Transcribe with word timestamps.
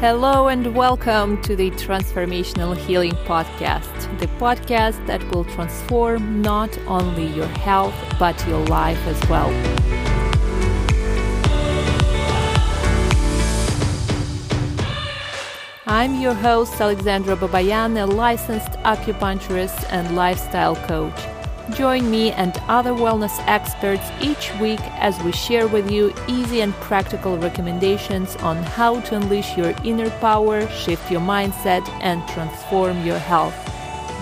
Hello 0.00 0.48
and 0.48 0.74
welcome 0.74 1.42
to 1.42 1.54
the 1.54 1.70
Transformational 1.72 2.74
Healing 2.74 3.12
Podcast, 3.26 4.18
the 4.18 4.28
podcast 4.38 5.06
that 5.06 5.22
will 5.30 5.44
transform 5.44 6.40
not 6.40 6.74
only 6.86 7.26
your 7.26 7.46
health 7.46 7.94
but 8.18 8.34
your 8.48 8.64
life 8.68 8.98
as 9.06 9.28
well. 9.28 9.50
I'm 15.86 16.18
your 16.18 16.32
host, 16.32 16.80
Alexandra 16.80 17.36
Babayan, 17.36 18.02
a 18.02 18.06
licensed 18.06 18.72
acupuncturist 18.84 19.84
and 19.90 20.16
lifestyle 20.16 20.76
coach. 20.76 21.39
Join 21.74 22.10
me 22.10 22.32
and 22.32 22.56
other 22.68 22.90
wellness 22.90 23.38
experts 23.46 24.02
each 24.20 24.52
week 24.60 24.80
as 24.98 25.18
we 25.22 25.32
share 25.32 25.68
with 25.68 25.90
you 25.90 26.12
easy 26.26 26.62
and 26.62 26.74
practical 26.74 27.38
recommendations 27.38 28.34
on 28.36 28.56
how 28.56 29.00
to 29.00 29.16
unleash 29.16 29.56
your 29.56 29.74
inner 29.84 30.10
power, 30.18 30.66
shift 30.68 31.10
your 31.10 31.20
mindset, 31.20 31.88
and 32.00 32.26
transform 32.28 33.06
your 33.06 33.18
health. 33.18 33.54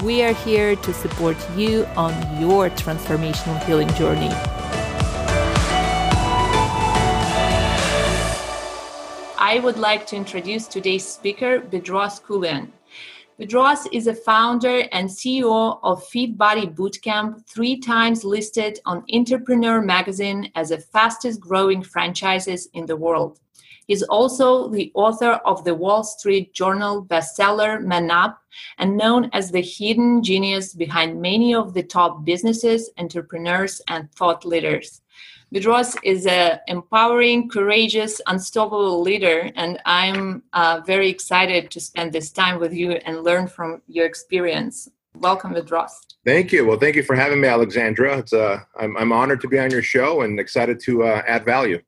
We 0.02 0.22
are 0.22 0.34
here 0.34 0.76
to 0.76 0.94
support 0.94 1.36
you 1.56 1.86
on 1.96 2.12
your 2.40 2.70
transformational 2.70 3.62
healing 3.64 3.92
journey. 3.94 4.30
I 9.40 9.60
would 9.62 9.78
like 9.78 10.06
to 10.08 10.16
introduce 10.16 10.66
today's 10.66 11.06
speaker, 11.06 11.60
Bedros 11.60 12.20
Keuilian. 12.20 12.68
Bedros 13.40 13.86
is 13.92 14.08
a 14.08 14.14
founder 14.16 14.82
and 14.90 15.08
CEO 15.08 15.78
of 15.84 16.04
Fit 16.08 16.36
Body 16.36 16.66
Bootcamp, 16.66 17.46
three 17.48 17.78
times 17.78 18.24
listed 18.24 18.80
on 18.84 19.04
Entrepreneur 19.14 19.80
magazine 19.80 20.50
as 20.56 20.70
the 20.70 20.78
fastest 20.78 21.38
growing 21.38 21.80
franchises 21.80 22.68
in 22.74 22.84
the 22.84 22.96
world. 22.96 23.38
He's 23.86 24.02
also 24.02 24.68
the 24.68 24.90
author 24.94 25.34
of 25.44 25.62
the 25.62 25.76
Wall 25.76 26.02
Street 26.02 26.52
Journal 26.52 27.04
bestseller 27.04 27.80
Man 27.80 28.10
Up 28.10 28.40
and 28.78 28.96
known 28.96 29.30
as 29.32 29.52
the 29.52 29.62
hidden 29.62 30.20
genius 30.20 30.74
behind 30.74 31.22
many 31.22 31.54
of 31.54 31.74
the 31.74 31.84
top 31.84 32.24
businesses, 32.24 32.90
entrepreneurs, 32.98 33.80
and 33.86 34.10
thought 34.14 34.44
leaders. 34.44 35.00
Bedros 35.54 35.96
is 36.02 36.26
an 36.26 36.60
empowering, 36.68 37.48
courageous, 37.48 38.20
unstoppable 38.26 39.00
leader, 39.00 39.50
and 39.56 39.80
I'm 39.86 40.42
uh, 40.52 40.82
very 40.84 41.08
excited 41.08 41.70
to 41.70 41.80
spend 41.80 42.12
this 42.12 42.30
time 42.30 42.60
with 42.60 42.74
you 42.74 42.92
and 42.92 43.24
learn 43.24 43.48
from 43.48 43.80
your 43.88 44.04
experience. 44.04 44.90
Welcome, 45.14 45.54
Bedros. 45.54 45.92
Thank 46.26 46.52
you. 46.52 46.66
Well, 46.66 46.78
thank 46.78 46.96
you 46.96 47.02
for 47.02 47.16
having 47.16 47.40
me, 47.40 47.48
Alexandra. 47.48 48.18
It's 48.18 48.34
uh, 48.34 48.60
I'm, 48.78 48.94
I'm 48.98 49.10
honored 49.10 49.40
to 49.40 49.48
be 49.48 49.58
on 49.58 49.70
your 49.70 49.82
show 49.82 50.20
and 50.20 50.38
excited 50.38 50.80
to 50.80 51.04
uh, 51.04 51.22
add 51.26 51.46
value. 51.46 51.80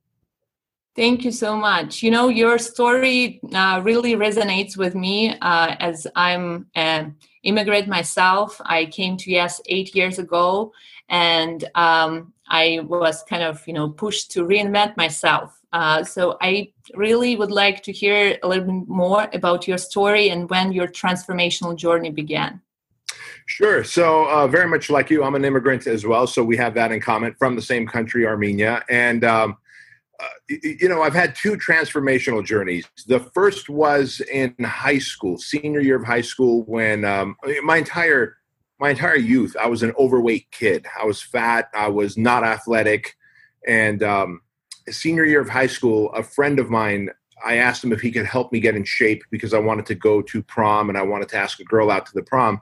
Thank 0.97 1.25
you 1.25 1.31
so 1.31 1.55
much. 1.55 2.03
You 2.03 2.11
know, 2.11 2.29
your 2.29 2.59
story 2.59 3.41
uh, 3.55 3.83
really 3.85 4.15
resonates 4.15 4.77
with 4.77 4.95
me 4.95 5.37
uh, 5.39 5.77
as 5.79 6.07
I'm 6.17 6.67
an 6.75 7.15
immigrant 7.43 7.89
myself. 7.89 8.59
I 8.65 8.87
came 8.87 9.19
to 9.19 9.37
US 9.39 9.61
eight 9.67 9.95
years 9.95 10.19
ago, 10.19 10.73
and 11.11 11.63
um, 11.75 12.33
I 12.51 12.81
was 12.83 13.23
kind 13.23 13.43
of, 13.43 13.67
you 13.67 13.73
know, 13.73 13.89
pushed 13.89 14.31
to 14.33 14.45
reinvent 14.45 14.97
myself. 14.97 15.61
Uh, 15.73 16.03
so 16.03 16.37
I 16.41 16.73
really 16.95 17.37
would 17.37 17.53
like 17.53 17.83
to 17.85 17.93
hear 17.93 18.39
a 18.43 18.49
little 18.49 18.65
bit 18.65 18.89
more 18.89 19.29
about 19.33 19.69
your 19.69 19.79
story 19.79 20.31
and 20.31 20.51
when 20.51 20.73
your 20.73 20.89
transformational 20.89 21.77
journey 21.77 22.11
began. 22.11 22.61
Sure. 23.47 23.83
So, 23.83 24.29
uh, 24.29 24.47
very 24.47 24.69
much 24.69 24.91
like 24.91 25.11
you, 25.11 25.25
I'm 25.25 25.35
an 25.35 25.45
immigrant 25.45 25.87
as 25.87 26.05
well. 26.07 26.27
So, 26.27 26.45
we 26.45 26.57
have 26.57 26.75
that 26.75 26.93
in 26.93 27.01
common 27.01 27.35
from 27.39 27.57
the 27.57 27.63
same 27.63 27.87
country, 27.87 28.27
Armenia. 28.27 28.85
And, 28.89 29.25
um, 29.25 29.57
uh, 30.21 30.27
you 30.49 30.89
know, 30.89 31.03
I've 31.03 31.15
had 31.15 31.35
two 31.35 31.57
transformational 31.57 32.45
journeys. 32.45 32.85
The 33.07 33.21
first 33.35 33.69
was 33.69 34.21
in 34.33 34.55
high 34.63 34.99
school, 34.99 35.39
senior 35.39 35.81
year 35.81 35.97
of 35.97 36.05
high 36.05 36.21
school, 36.21 36.63
when 36.65 37.05
um, 37.05 37.37
my 37.65 37.79
entire 37.79 38.37
my 38.81 38.91
entire 38.91 39.17
youth, 39.17 39.55
I 39.61 39.67
was 39.67 39.83
an 39.83 39.93
overweight 39.99 40.51
kid. 40.51 40.87
I 40.99 41.05
was 41.05 41.21
fat. 41.21 41.69
I 41.75 41.89
was 41.89 42.17
not 42.17 42.43
athletic. 42.43 43.15
And 43.69 44.03
um, 44.03 44.41
senior 44.89 45.27
year 45.27 45.43
of 45.43 45.51
high 45.51 45.67
school, 45.67 46.11
a 46.13 46.23
friend 46.23 46.59
of 46.59 46.71
mine, 46.71 47.11
I 47.45 47.57
asked 47.57 47.85
him 47.85 47.93
if 47.93 48.01
he 48.01 48.11
could 48.11 48.25
help 48.25 48.53
me 48.53 48.59
get 48.59 48.75
in 48.75 48.85
shape 48.85 49.23
because 49.31 49.53
I 49.53 49.59
wanted 49.59 49.85
to 49.87 49.95
go 49.95 50.23
to 50.23 50.43
prom 50.43 50.89
and 50.89 50.97
I 50.97 51.03
wanted 51.03 51.29
to 51.31 51.37
ask 51.37 51.61
a 51.61 51.65
girl 51.65 51.91
out 51.91 52.07
to 52.07 52.13
the 52.15 52.23
prom. 52.23 52.59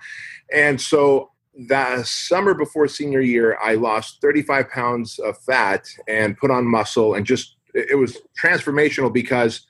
And 0.52 0.80
so 0.80 1.30
that 1.68 2.06
summer 2.06 2.52
before 2.52 2.88
senior 2.88 3.20
year, 3.20 3.56
I 3.62 3.74
lost 3.74 4.20
35 4.20 4.70
pounds 4.70 5.20
of 5.20 5.38
fat 5.38 5.86
and 6.08 6.36
put 6.36 6.50
on 6.50 6.64
muscle 6.66 7.14
and 7.14 7.24
just, 7.24 7.56
it 7.74 7.96
was 7.96 8.18
transformational 8.42 9.12
because 9.12 9.67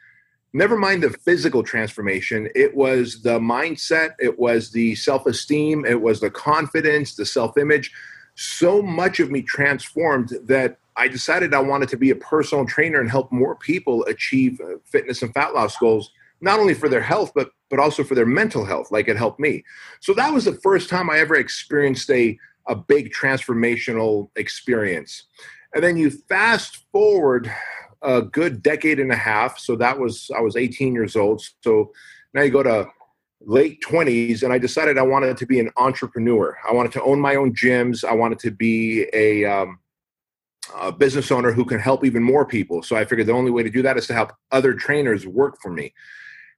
never 0.52 0.76
mind 0.76 1.02
the 1.02 1.10
physical 1.10 1.62
transformation. 1.62 2.48
It 2.54 2.74
was 2.74 3.22
the 3.22 3.38
mindset. 3.38 4.14
It 4.18 4.38
was 4.38 4.70
the 4.70 4.94
self-esteem. 4.94 5.84
It 5.84 6.00
was 6.00 6.20
the 6.20 6.30
confidence 6.30 7.14
the 7.14 7.26
self-image. 7.26 7.92
So 8.34 8.80
much 8.82 9.20
of 9.20 9.30
me 9.30 9.42
transformed 9.42 10.32
that 10.44 10.78
i 10.96 11.06
decided 11.06 11.54
i 11.54 11.60
wanted 11.60 11.88
to 11.88 11.96
be 11.96 12.10
a 12.10 12.16
personal 12.16 12.66
trainer 12.66 13.00
and 13.00 13.10
help 13.10 13.30
more 13.30 13.54
people 13.54 14.04
achieve 14.06 14.60
uh, 14.60 14.74
fitness 14.84 15.22
and 15.22 15.32
fat 15.32 15.54
loss 15.54 15.76
goals 15.76 16.10
not 16.40 16.58
only 16.58 16.74
for 16.74 16.88
their 16.88 17.00
health 17.00 17.30
but 17.34 17.50
but 17.70 17.78
also 17.78 18.02
for 18.02 18.14
their 18.14 18.26
mental 18.26 18.64
health 18.64 18.90
like 18.90 19.08
it 19.08 19.16
helped 19.16 19.40
me. 19.40 19.64
So 20.00 20.12
that 20.14 20.32
was 20.32 20.44
the 20.44 20.54
first 20.54 20.88
time 20.88 21.10
i 21.10 21.18
ever 21.18 21.36
experienced 21.36 22.10
a 22.10 22.38
a 22.66 22.74
big 22.74 23.12
transformational 23.12 24.28
experience. 24.36 25.24
And 25.74 25.82
then 25.82 25.96
you 25.96 26.10
fast 26.10 26.84
forward 26.92 27.50
a 28.02 28.22
good 28.22 28.62
decade 28.62 29.00
and 29.00 29.12
a 29.12 29.16
half. 29.16 29.58
So 29.58 29.76
that 29.76 29.98
was 29.98 30.30
I 30.36 30.40
was 30.40 30.56
18 30.56 30.94
years 30.94 31.16
old. 31.16 31.42
So 31.62 31.92
now 32.34 32.42
you 32.42 32.50
go 32.50 32.62
to 32.62 32.88
late 33.42 33.80
20s 33.82 34.42
and 34.42 34.52
i 34.52 34.58
decided 34.58 34.98
i 34.98 35.02
wanted 35.02 35.36
to 35.36 35.46
be 35.46 35.60
an 35.60 35.70
entrepreneur. 35.76 36.56
I 36.68 36.72
wanted 36.72 36.92
to 36.92 37.02
own 37.02 37.20
my 37.20 37.36
own 37.36 37.54
gyms. 37.54 38.04
I 38.04 38.12
wanted 38.12 38.40
to 38.40 38.50
be 38.50 39.06
a, 39.12 39.44
um, 39.44 39.78
a 40.76 40.90
business 40.90 41.30
owner 41.30 41.52
who 41.52 41.64
can 41.64 41.78
help 41.78 42.04
even 42.04 42.22
more 42.22 42.44
people. 42.44 42.82
So 42.82 42.96
i 42.96 43.04
figured 43.04 43.28
the 43.28 43.32
only 43.32 43.50
way 43.50 43.62
to 43.62 43.70
do 43.70 43.82
that 43.82 43.96
is 43.96 44.06
to 44.08 44.14
help 44.14 44.32
other 44.50 44.74
trainers 44.74 45.26
work 45.26 45.58
for 45.62 45.70
me. 45.70 45.94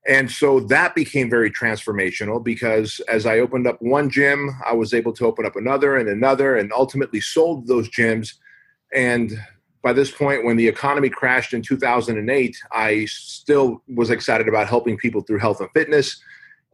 And 0.09 0.31
so 0.31 0.61
that 0.61 0.95
became 0.95 1.29
very 1.29 1.51
transformational 1.51 2.43
because 2.43 3.01
as 3.09 3.27
i 3.27 3.39
opened 3.39 3.67
up 3.67 3.77
one 3.81 4.09
gym 4.09 4.51
i 4.67 4.73
was 4.73 4.95
able 4.95 5.13
to 5.13 5.27
open 5.27 5.45
up 5.45 5.57
another 5.57 5.97
and 5.97 6.09
another 6.09 6.57
and 6.57 6.73
ultimately 6.73 7.21
sold 7.21 7.67
those 7.67 7.91
gyms. 7.91 8.35
And 8.93 9.39
by 9.83 9.93
this 9.93 10.11
point, 10.11 10.45
when 10.45 10.57
the 10.57 10.69
economy 10.69 11.09
crashed 11.09 11.55
in 11.55 11.63
2008, 11.63 12.57
I 12.73 13.07
still 13.07 13.83
was 13.95 14.11
excited 14.11 14.47
about 14.49 14.69
helping 14.69 14.97
people 14.97 15.23
through 15.23 15.39
health 15.39 15.61
and 15.61 15.71
fitness 15.73 16.21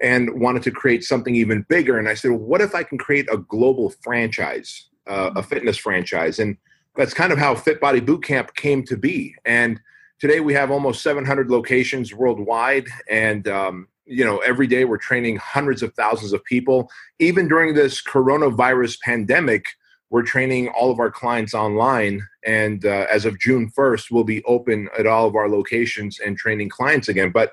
and 0.01 0.41
wanted 0.41 0.63
to 0.65 0.71
create 0.71 1.05
something 1.05 1.35
even 1.35 1.65
bigger. 1.69 1.99
And 1.99 2.09
I 2.09 2.15
said, 2.15 2.33
well, 2.33 2.41
what 2.41 2.61
if 2.61 2.75
I 2.75 2.83
can 2.83 2.99
create 2.99 3.29
a 3.31 3.39
global 3.39 3.91
franchise, 4.03 4.89
uh, 5.07 5.31
a 5.37 5.43
fitness 5.43 5.77
franchise? 5.77 6.39
And 6.39 6.57
that's 6.97 7.15
kind 7.15 7.33
of 7.33 7.39
how 7.39 7.55
Fit 7.55 7.81
Body 7.81 8.01
Bootcamp 8.01 8.55
came 8.55 8.83
to 8.85 8.97
be. 8.97 9.35
And 9.45 9.81
today 10.19 10.41
we 10.41 10.55
have 10.55 10.71
almost 10.71 11.03
700 11.03 11.49
locations 11.51 12.13
worldwide. 12.13 12.89
And, 13.09 13.47
um, 13.47 13.89
you 14.05 14.25
know, 14.25 14.39
every 14.39 14.67
day 14.67 14.85
we're 14.85 14.99
training 14.99 15.37
hundreds 15.37 15.83
of 15.83 15.95
thousands 15.95 16.33
of 16.33 16.45
people. 16.45 16.91
Even 17.19 17.49
during 17.49 17.75
this 17.75 18.03
coronavirus 18.03 19.01
pandemic, 19.01 19.67
we're 20.11 20.23
training 20.23 20.69
all 20.69 20.91
of 20.91 21.01
our 21.01 21.11
clients 21.11 21.55
online 21.55 22.27
and 22.45 22.85
uh, 22.85 23.07
as 23.11 23.25
of 23.25 23.39
june 23.39 23.71
1st 23.77 24.11
we'll 24.11 24.25
be 24.25 24.43
open 24.45 24.89
at 24.99 25.07
all 25.07 25.27
of 25.27 25.35
our 25.35 25.49
locations 25.49 26.21
and 26.21 26.37
training 26.37 26.69
clients 26.69 27.09
again. 27.09 27.31
But 27.31 27.53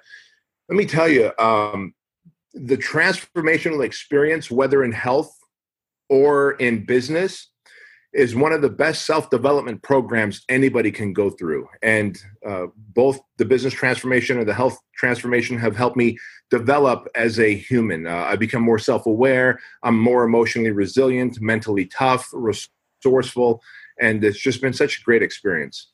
let 0.70 0.78
me 0.78 0.86
tell 0.86 1.08
you 1.08 1.32
um, 1.40 1.94
the 2.54 2.78
transformational 2.78 3.84
experience 3.84 4.50
whether 4.50 4.84
in 4.84 4.92
health 4.92 5.36
or 6.10 6.54
in 6.54 6.86
business 6.86 7.50
is 8.14 8.36
one 8.36 8.54
of 8.54 8.62
the 8.62 8.70
best 8.70 9.06
self-development 9.06 9.82
programs 9.82 10.44
anybody 10.50 10.92
can 10.92 11.14
go 11.14 11.30
through. 11.30 11.68
And 11.82 12.22
uh, 12.48 12.68
both 12.94 13.20
the 13.38 13.46
business 13.46 13.74
transformation 13.74 14.38
and 14.38 14.48
the 14.48 14.54
health 14.54 14.78
transformation 14.96 15.58
have 15.58 15.76
helped 15.76 15.98
me 15.98 16.18
develop 16.52 17.08
as 17.16 17.40
a 17.40 17.56
human. 17.56 18.06
Uh, 18.06 18.26
i 18.30 18.36
become 18.36 18.62
more 18.62 18.80
self-aware. 18.80 19.60
I'm 19.82 20.00
more 20.00 20.24
emotionally 20.24 20.72
resilient 20.72 21.42
mentally 21.42 21.86
tough 21.86 22.30
resourceful 22.34 23.62
and 24.00 24.24
it's 24.24 24.40
just 24.40 24.62
been 24.62 24.74
such 24.74 25.00
a 25.00 25.04
great 25.04 25.22
experience 25.24 25.88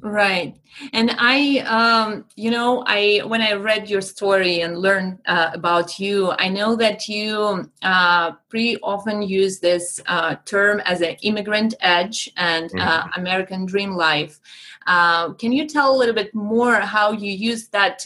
right. 0.00 0.56
And 0.92 1.14
i 1.18 1.58
um 1.60 2.24
you 2.36 2.50
know 2.50 2.84
i 2.86 3.20
when 3.26 3.42
i 3.42 3.52
read 3.52 3.90
your 3.90 4.00
story 4.00 4.60
and 4.60 4.78
learned 4.78 5.18
uh, 5.26 5.50
about 5.54 5.98
you 5.98 6.32
i 6.38 6.48
know 6.48 6.76
that 6.76 7.08
you 7.08 7.68
uh 7.82 8.32
pretty 8.48 8.78
often 8.78 9.22
use 9.22 9.58
this 9.58 10.00
uh, 10.06 10.36
term 10.44 10.80
as 10.80 11.00
an 11.00 11.16
immigrant 11.22 11.74
edge 11.80 12.30
and 12.36 12.70
uh, 12.78 13.02
mm-hmm. 13.02 13.20
american 13.20 13.66
dream 13.66 13.94
life. 13.94 14.40
Uh, 14.86 15.32
can 15.34 15.52
you 15.52 15.68
tell 15.68 15.94
a 15.94 15.96
little 15.96 16.14
bit 16.14 16.34
more 16.34 16.74
how 16.74 17.12
you 17.12 17.30
use 17.30 17.68
that 17.68 18.04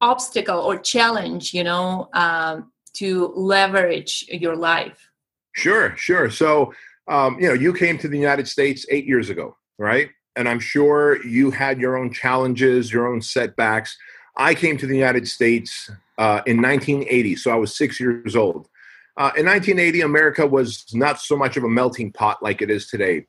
obstacle 0.00 0.60
or 0.60 0.78
challenge 0.78 1.52
you 1.52 1.64
know 1.64 2.08
um, 2.14 2.70
to 2.94 3.32
leverage 3.36 4.24
your 4.28 4.56
life? 4.56 5.10
Sure 5.54 5.94
sure. 5.96 6.30
So 6.30 6.72
um, 7.06 7.38
you 7.40 7.48
know 7.48 7.54
you 7.54 7.72
came 7.72 7.98
to 7.98 8.08
the 8.08 8.18
united 8.18 8.48
states 8.48 8.86
eight 8.90 9.06
years 9.06 9.30
ago 9.30 9.56
right 9.78 10.10
and 10.38 10.48
I'm 10.48 10.60
sure 10.60 11.22
you 11.26 11.50
had 11.50 11.80
your 11.80 11.98
own 11.98 12.12
challenges, 12.12 12.92
your 12.92 13.08
own 13.08 13.20
setbacks. 13.20 13.98
I 14.36 14.54
came 14.54 14.78
to 14.78 14.86
the 14.86 14.96
United 14.96 15.26
States 15.26 15.90
uh, 16.16 16.42
in 16.46 16.62
1980, 16.62 17.34
so 17.36 17.50
I 17.50 17.56
was 17.56 17.76
six 17.76 17.98
years 17.98 18.36
old. 18.36 18.68
Uh, 19.16 19.34
in 19.36 19.46
1980, 19.46 20.00
America 20.02 20.46
was 20.46 20.86
not 20.94 21.20
so 21.20 21.36
much 21.36 21.56
of 21.56 21.64
a 21.64 21.68
melting 21.68 22.12
pot 22.12 22.40
like 22.40 22.62
it 22.62 22.70
is 22.70 22.86
today. 22.86 23.26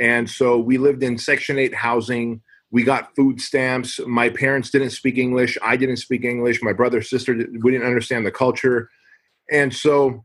And 0.00 0.28
so 0.28 0.58
we 0.58 0.78
lived 0.78 1.02
in 1.02 1.18
Section 1.18 1.58
8 1.58 1.74
housing. 1.74 2.40
We 2.70 2.84
got 2.84 3.14
food 3.14 3.38
stamps. 3.38 4.00
My 4.06 4.30
parents 4.30 4.70
didn't 4.70 4.90
speak 4.90 5.18
English. 5.18 5.58
I 5.62 5.76
didn't 5.76 5.98
speak 5.98 6.24
English. 6.24 6.62
My 6.62 6.72
brother, 6.72 7.02
sister, 7.02 7.34
we 7.34 7.70
didn't 7.70 7.86
understand 7.86 8.24
the 8.24 8.30
culture. 8.30 8.88
And 9.52 9.74
so 9.74 10.24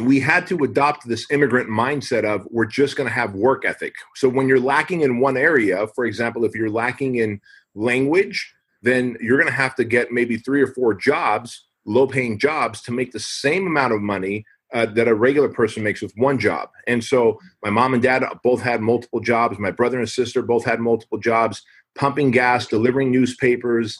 we 0.00 0.20
had 0.20 0.46
to 0.48 0.58
adopt 0.64 1.08
this 1.08 1.26
immigrant 1.30 1.68
mindset 1.68 2.24
of 2.24 2.46
we're 2.50 2.66
just 2.66 2.96
going 2.96 3.08
to 3.08 3.14
have 3.14 3.34
work 3.34 3.64
ethic. 3.64 3.94
So 4.14 4.28
when 4.28 4.48
you're 4.48 4.60
lacking 4.60 5.00
in 5.00 5.20
one 5.20 5.36
area, 5.36 5.86
for 5.88 6.04
example, 6.04 6.44
if 6.44 6.54
you're 6.54 6.70
lacking 6.70 7.16
in 7.16 7.40
language, 7.74 8.52
then 8.82 9.16
you're 9.20 9.38
going 9.38 9.50
to 9.50 9.54
have 9.54 9.74
to 9.76 9.84
get 9.84 10.12
maybe 10.12 10.36
three 10.36 10.62
or 10.62 10.68
four 10.68 10.94
jobs, 10.94 11.66
low 11.84 12.06
paying 12.06 12.38
jobs, 12.38 12.80
to 12.82 12.92
make 12.92 13.12
the 13.12 13.20
same 13.20 13.66
amount 13.66 13.92
of 13.92 14.00
money 14.00 14.44
uh, 14.72 14.86
that 14.86 15.08
a 15.08 15.14
regular 15.14 15.48
person 15.48 15.82
makes 15.82 16.02
with 16.02 16.12
one 16.16 16.38
job. 16.38 16.68
And 16.86 17.02
so 17.02 17.38
my 17.62 17.70
mom 17.70 17.94
and 17.94 18.02
dad 18.02 18.24
both 18.42 18.60
had 18.60 18.80
multiple 18.80 19.20
jobs. 19.20 19.58
My 19.58 19.70
brother 19.70 19.98
and 19.98 20.08
sister 20.08 20.42
both 20.42 20.64
had 20.64 20.80
multiple 20.80 21.18
jobs, 21.18 21.62
pumping 21.94 22.30
gas, 22.30 22.66
delivering 22.66 23.10
newspapers, 23.10 23.98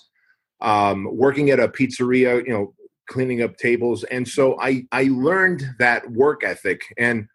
um, 0.61 1.09
working 1.11 1.51
at 1.51 1.61
a 1.61 1.69
pizzeria, 1.69 2.45
you 2.45 2.53
know, 2.53 2.75
cleaning 3.09 3.43
up 3.43 3.57
tables. 3.57 4.05
And 4.05 4.27
so 4.27 4.61
I, 4.61 4.85
I 4.93 5.05
learned 5.05 5.65
that 5.79 6.11
work 6.11 6.45
ethic. 6.45 6.83
And 6.99 7.29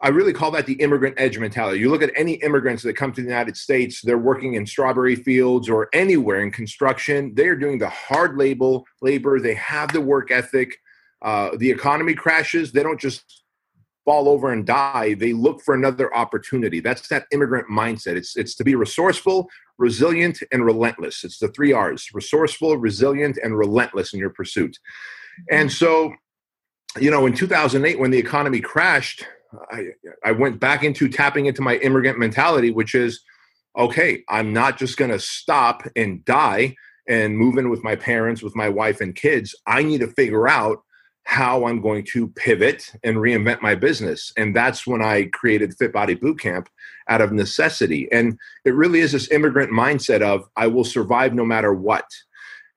I 0.00 0.08
really 0.08 0.32
call 0.32 0.50
that 0.50 0.66
the 0.66 0.74
immigrant 0.74 1.14
edge 1.18 1.38
mentality. 1.38 1.80
You 1.80 1.90
look 1.90 2.02
at 2.02 2.12
any 2.16 2.34
immigrants 2.34 2.82
that 2.82 2.94
come 2.94 3.12
to 3.12 3.22
the 3.22 3.28
United 3.28 3.56
States, 3.56 4.02
they're 4.02 4.18
working 4.18 4.54
in 4.54 4.66
strawberry 4.66 5.16
fields 5.16 5.70
or 5.70 5.88
anywhere 5.94 6.42
in 6.42 6.50
construction. 6.50 7.34
They 7.34 7.48
are 7.48 7.56
doing 7.56 7.78
the 7.78 7.88
hard 7.88 8.36
labor, 8.36 8.80
labor. 9.00 9.40
They 9.40 9.54
have 9.54 9.92
the 9.92 10.02
work 10.02 10.30
ethic. 10.30 10.76
Uh, 11.22 11.50
the 11.56 11.70
economy 11.70 12.14
crashes, 12.14 12.72
they 12.72 12.82
don't 12.82 13.00
just 13.00 13.44
fall 14.06 14.28
over 14.28 14.50
and 14.50 14.64
die. 14.64 15.12
They 15.14 15.34
look 15.34 15.60
for 15.60 15.74
another 15.74 16.14
opportunity. 16.14 16.80
That's 16.80 17.08
that 17.08 17.26
immigrant 17.32 17.68
mindset. 17.68 18.16
It's 18.16 18.36
it's 18.36 18.54
to 18.54 18.64
be 18.64 18.74
resourceful, 18.74 19.50
resilient, 19.76 20.42
and 20.50 20.64
relentless. 20.64 21.24
It's 21.24 21.38
the 21.38 21.48
three 21.48 21.72
R's: 21.72 22.08
resourceful, 22.14 22.78
resilient, 22.78 23.38
and 23.42 23.58
relentless 23.58 24.14
in 24.14 24.20
your 24.20 24.30
pursuit. 24.30 24.78
And 25.50 25.70
so, 25.70 26.14
you 26.98 27.10
know, 27.10 27.26
in 27.26 27.34
2008, 27.34 27.98
when 27.98 28.10
the 28.10 28.18
economy 28.18 28.60
crashed, 28.60 29.26
I, 29.70 29.88
I 30.24 30.32
went 30.32 30.60
back 30.60 30.82
into 30.82 31.08
tapping 31.08 31.44
into 31.44 31.60
my 31.60 31.76
immigrant 31.76 32.18
mentality, 32.18 32.70
which 32.70 32.94
is, 32.94 33.20
okay, 33.76 34.22
I'm 34.30 34.54
not 34.54 34.78
just 34.78 34.96
going 34.96 35.10
to 35.10 35.18
stop 35.18 35.82
and 35.94 36.24
die 36.24 36.76
and 37.08 37.36
move 37.36 37.58
in 37.58 37.68
with 37.68 37.84
my 37.84 37.96
parents, 37.96 38.42
with 38.42 38.56
my 38.56 38.68
wife 38.68 39.00
and 39.00 39.14
kids. 39.14 39.54
I 39.66 39.82
need 39.82 40.00
to 40.00 40.08
figure 40.08 40.48
out 40.48 40.78
how 41.26 41.66
I'm 41.66 41.80
going 41.80 42.04
to 42.12 42.28
pivot 42.28 42.92
and 43.02 43.16
reinvent 43.16 43.60
my 43.60 43.74
business. 43.74 44.32
And 44.36 44.54
that's 44.54 44.86
when 44.86 45.02
I 45.02 45.24
created 45.32 45.74
Fit 45.76 45.92
Body 45.92 46.14
Bootcamp 46.14 46.68
out 47.08 47.20
of 47.20 47.32
necessity. 47.32 48.08
And 48.12 48.38
it 48.64 48.74
really 48.74 49.00
is 49.00 49.10
this 49.10 49.30
immigrant 49.32 49.72
mindset 49.72 50.22
of 50.22 50.48
I 50.54 50.68
will 50.68 50.84
survive 50.84 51.34
no 51.34 51.44
matter 51.44 51.74
what. 51.74 52.04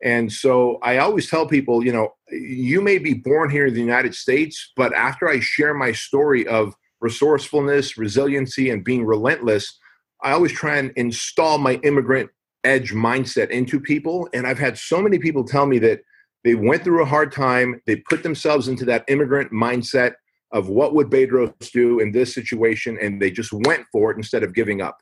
And 0.04 0.34
so 0.34 0.80
I 0.81 0.98
always 0.98 1.30
tell 1.30 1.46
people, 1.46 1.86
you 1.86 1.94
know, 1.94 2.16
you 2.31 2.81
may 2.81 2.98
be 2.98 3.13
born 3.13 3.51
here 3.51 3.68
in 3.68 3.75
the 3.75 3.81
United 3.81 4.16
States, 4.16 4.72
but 4.75 4.96
after 4.96 5.30
I 5.30 5.40
share 5.42 5.75
my 5.75 5.92
story 5.92 6.48
of 6.48 6.74
resourcefulness, 7.01 8.00
resiliency, 8.00 8.72
and 8.72 8.84
being 8.84 9.06
relentless, 9.06 9.78
I 10.24 10.31
always 10.31 10.54
try 10.54 10.78
and 10.78 10.92
install 10.96 11.60
my 11.60 11.75
immigrant 11.84 12.31
edge 12.63 12.94
mindset 12.94 13.51
into 13.51 13.80
people. 13.80 14.28
And 14.34 14.48
I've 14.48 14.57
had 14.57 14.75
so 14.75 15.04
many 15.04 15.19
people 15.19 15.44
tell 15.44 15.68
me 15.68 15.78
that 15.80 16.01
they 16.44 16.56
went 16.56 16.83
through 16.83 17.01
a 17.01 17.06
hard 17.06 17.31
time. 17.31 17.81
They 17.86 17.97
put 17.97 18.24
themselves 18.24 18.68
into 18.68 18.86
that 18.86 19.06
immigrant 19.07 19.51
mindset 19.51 20.13
of 20.51 20.69
what 20.69 20.95
would 20.95 21.09
Bedros 21.09 21.71
do 21.71 22.00
in 22.00 22.12
this 22.12 22.33
situation, 22.33 22.97
and 23.01 23.21
they 23.21 23.30
just 23.30 23.51
went 23.53 23.86
for 23.91 24.12
it 24.12 24.18
instead 24.18 24.44
of 24.44 24.56
giving 24.56 24.81
up. 24.81 24.97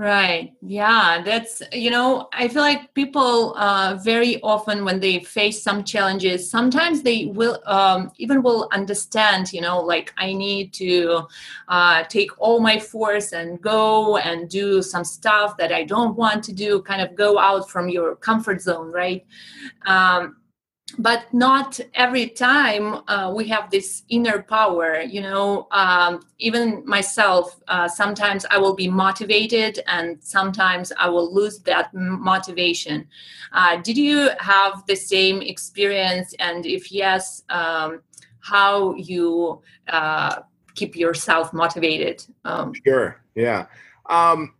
Right. 0.00 0.52
Yeah. 0.62 1.22
That's, 1.24 1.60
you 1.72 1.90
know, 1.90 2.28
I 2.32 2.46
feel 2.46 2.62
like 2.62 2.94
people 2.94 3.52
uh, 3.56 3.98
very 4.00 4.40
often 4.42 4.84
when 4.84 5.00
they 5.00 5.18
face 5.18 5.60
some 5.60 5.82
challenges, 5.82 6.48
sometimes 6.48 7.02
they 7.02 7.26
will 7.26 7.58
um, 7.66 8.12
even 8.16 8.40
will 8.44 8.68
understand, 8.72 9.52
you 9.52 9.60
know, 9.60 9.80
like 9.80 10.14
I 10.16 10.34
need 10.34 10.72
to 10.74 11.22
uh, 11.66 12.04
take 12.04 12.30
all 12.38 12.60
my 12.60 12.78
force 12.78 13.32
and 13.32 13.60
go 13.60 14.18
and 14.18 14.48
do 14.48 14.82
some 14.82 15.02
stuff 15.02 15.56
that 15.56 15.72
I 15.72 15.82
don't 15.82 16.14
want 16.14 16.44
to 16.44 16.52
do, 16.52 16.80
kind 16.82 17.02
of 17.02 17.16
go 17.16 17.36
out 17.36 17.68
from 17.68 17.88
your 17.88 18.14
comfort 18.14 18.62
zone, 18.62 18.92
right? 18.92 19.26
Um, 19.86 20.36
but 20.98 21.32
not 21.34 21.78
every 21.94 22.26
time 22.28 23.02
uh, 23.08 23.32
we 23.34 23.46
have 23.46 23.70
this 23.70 24.04
inner 24.08 24.42
power 24.42 25.00
you 25.02 25.20
know 25.20 25.68
um, 25.70 26.20
even 26.38 26.82
myself 26.86 27.60
uh, 27.68 27.86
sometimes 27.86 28.46
i 28.50 28.56
will 28.56 28.74
be 28.74 28.88
motivated 28.88 29.80
and 29.86 30.16
sometimes 30.22 30.92
i 30.98 31.08
will 31.08 31.32
lose 31.32 31.58
that 31.60 31.90
motivation. 31.92 33.06
Uh, 33.52 33.76
did 33.76 33.96
you 33.96 34.30
have 34.38 34.84
the 34.86 34.94
same 34.94 35.40
experience? 35.42 36.34
And 36.38 36.66
if 36.66 36.92
yes 36.92 37.42
um, 37.48 38.02
how 38.40 38.94
you 38.94 39.62
uh, 39.88 40.40
keep 40.74 40.96
yourself 40.96 41.52
motivated? 41.52 42.24
Um, 42.44 42.72
sure 42.86 43.22
yeah. 43.34 43.66
Um, 44.06 44.54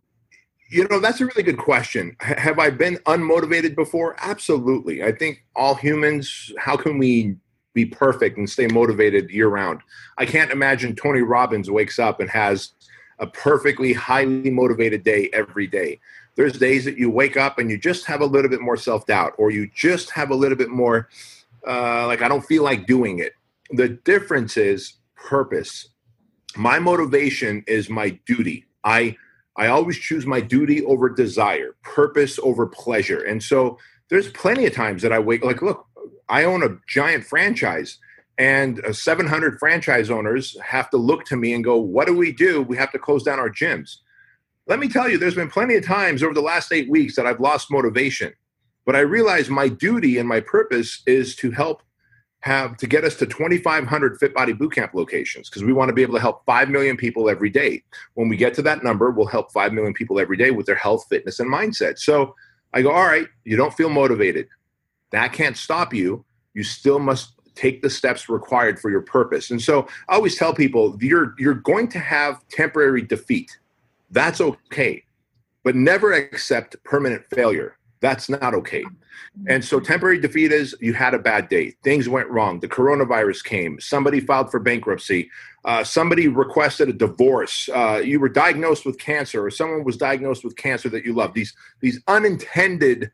you 0.69 0.87
know, 0.87 0.99
that's 0.99 1.19
a 1.19 1.25
really 1.25 1.43
good 1.43 1.57
question. 1.57 2.15
have 2.19 2.59
I 2.59 2.69
been 2.69 2.97
unmotivated 3.05 3.75
before? 3.75 4.15
Absolutely. 4.19 5.03
I 5.03 5.11
think 5.11 5.43
all 5.55 5.75
humans, 5.75 6.51
how 6.57 6.77
can 6.77 6.97
we 6.97 7.35
be 7.73 7.85
perfect 7.85 8.37
and 8.37 8.49
stay 8.49 8.67
motivated 8.67 9.31
year 9.31 9.47
round? 9.47 9.81
I 10.17 10.25
can't 10.25 10.51
imagine 10.51 10.95
Tony 10.95 11.21
Robbins 11.21 11.71
wakes 11.71 11.97
up 11.97 12.19
and 12.19 12.29
has 12.29 12.73
a 13.17 13.27
perfectly 13.27 13.93
highly 13.93 14.51
motivated 14.51 15.03
day 15.03 15.29
every 15.33 15.67
day. 15.67 15.99
There's 16.35 16.57
days 16.57 16.85
that 16.85 16.97
you 16.97 17.09
wake 17.09 17.35
up 17.35 17.57
and 17.57 17.69
you 17.69 17.77
just 17.77 18.05
have 18.05 18.21
a 18.21 18.25
little 18.25 18.49
bit 18.49 18.61
more 18.61 18.77
self 18.77 19.05
doubt, 19.05 19.33
or 19.37 19.51
you 19.51 19.69
just 19.73 20.11
have 20.11 20.29
a 20.29 20.35
little 20.35 20.57
bit 20.57 20.69
more, 20.69 21.09
uh, 21.67 22.05
like, 22.07 22.21
I 22.21 22.27
don't 22.27 22.45
feel 22.45 22.63
like 22.63 22.85
doing 22.85 23.19
it. 23.19 23.33
The 23.71 23.89
difference 23.89 24.55
is 24.55 24.93
purpose. 25.15 25.89
My 26.55 26.79
motivation 26.79 27.63
is 27.67 27.89
my 27.89 28.11
duty. 28.25 28.65
I 28.83 29.17
I 29.59 29.67
always 29.67 29.99
choose 29.99 30.25
my 30.25 30.39
duty 30.39 30.85
over 30.85 31.09
desire, 31.09 31.75
purpose 31.83 32.39
over 32.41 32.65
pleasure. 32.65 33.21
And 33.21 33.43
so 33.43 33.77
there's 34.09 34.29
plenty 34.29 34.65
of 34.65 34.73
times 34.73 35.01
that 35.01 35.11
I 35.11 35.19
wake 35.19 35.43
like, 35.43 35.61
look, 35.61 35.85
I 36.29 36.45
own 36.45 36.63
a 36.63 36.77
giant 36.87 37.25
franchise 37.25 37.99
and 38.37 38.83
uh, 38.85 38.93
700 38.93 39.59
franchise 39.59 40.09
owners 40.09 40.57
have 40.61 40.89
to 40.91 40.97
look 40.97 41.25
to 41.25 41.35
me 41.35 41.53
and 41.53 41.61
go, 41.61 41.75
what 41.75 42.07
do 42.07 42.15
we 42.15 42.31
do? 42.31 42.61
We 42.61 42.77
have 42.77 42.93
to 42.93 42.99
close 42.99 43.21
down 43.21 43.37
our 43.37 43.49
gyms. 43.49 43.97
Let 44.65 44.79
me 44.79 44.87
tell 44.87 45.09
you, 45.09 45.17
there's 45.17 45.35
been 45.35 45.49
plenty 45.49 45.75
of 45.75 45.85
times 45.85 46.23
over 46.23 46.33
the 46.33 46.41
last 46.41 46.71
eight 46.71 46.89
weeks 46.89 47.17
that 47.17 47.25
I've 47.25 47.41
lost 47.41 47.69
motivation. 47.69 48.31
But 48.85 48.95
I 48.95 49.01
realize 49.01 49.49
my 49.49 49.67
duty 49.67 50.19
and 50.19 50.29
my 50.29 50.39
purpose 50.39 51.03
is 51.05 51.35
to 51.35 51.51
help 51.51 51.83
have 52.41 52.77
to 52.77 52.87
get 52.87 53.03
us 53.03 53.15
to 53.15 53.25
2,500 53.25 54.17
Fit 54.17 54.33
Body 54.33 54.53
Bootcamp 54.53 54.93
locations 54.93 55.49
because 55.49 55.63
we 55.63 55.73
want 55.73 55.89
to 55.89 55.93
be 55.93 56.01
able 56.01 56.13
to 56.13 56.21
help 56.21 56.45
5 56.45 56.69
million 56.69 56.95
people 56.95 57.29
every 57.29 57.49
day. 57.49 57.83
When 58.13 58.29
we 58.29 58.37
get 58.37 58.53
to 58.55 58.61
that 58.61 58.83
number, 58.83 59.11
we'll 59.11 59.27
help 59.27 59.51
5 59.51 59.73
million 59.73 59.93
people 59.93 60.19
every 60.19 60.37
day 60.37 60.51
with 60.51 60.65
their 60.65 60.75
health, 60.75 61.05
fitness, 61.09 61.39
and 61.39 61.51
mindset. 61.51 61.99
So 61.99 62.35
I 62.73 62.81
go, 62.81 62.91
all 62.91 63.05
right, 63.05 63.27
you 63.43 63.57
don't 63.57 63.73
feel 63.73 63.89
motivated. 63.89 64.47
That 65.11 65.33
can't 65.33 65.57
stop 65.57 65.93
you. 65.93 66.23
You 66.53 66.63
still 66.63 66.99
must 66.99 67.33
take 67.55 67.81
the 67.81 67.89
steps 67.89 68.29
required 68.29 68.79
for 68.79 68.89
your 68.89 69.01
purpose. 69.01 69.51
And 69.51 69.61
so 69.61 69.87
I 70.07 70.15
always 70.15 70.37
tell 70.37 70.53
people 70.53 70.97
you're 71.01 71.35
you're 71.37 71.55
going 71.55 71.89
to 71.89 71.99
have 71.99 72.47
temporary 72.47 73.01
defeat. 73.01 73.57
That's 74.11 74.39
okay. 74.39 75.03
But 75.63 75.75
never 75.75 76.13
accept 76.13 76.81
permanent 76.85 77.23
failure. 77.33 77.77
That's 78.01 78.29
not 78.29 78.53
okay. 78.53 78.83
And 79.47 79.63
so 79.63 79.79
temporary 79.79 80.19
defeat 80.19 80.51
is 80.51 80.75
you 80.79 80.93
had 80.93 81.13
a 81.13 81.19
bad 81.19 81.49
day. 81.49 81.75
Things 81.83 82.07
went 82.07 82.29
wrong. 82.29 82.59
The 82.59 82.67
coronavirus 82.67 83.43
came. 83.43 83.79
Somebody 83.79 84.19
filed 84.21 84.49
for 84.51 84.59
bankruptcy. 84.59 85.29
Uh, 85.65 85.83
somebody 85.83 86.27
requested 86.27 86.89
a 86.89 86.93
divorce. 86.93 87.69
Uh, 87.73 88.01
you 88.03 88.19
were 88.19 88.29
diagnosed 88.29 88.85
with 88.85 88.97
cancer, 88.97 89.45
or 89.45 89.51
someone 89.51 89.83
was 89.83 89.97
diagnosed 89.97 90.43
with 90.43 90.55
cancer 90.55 90.87
that 90.89 91.03
you 91.03 91.13
love. 91.13 91.33
These 91.33 91.53
these 91.81 91.99
unintended 92.07 93.11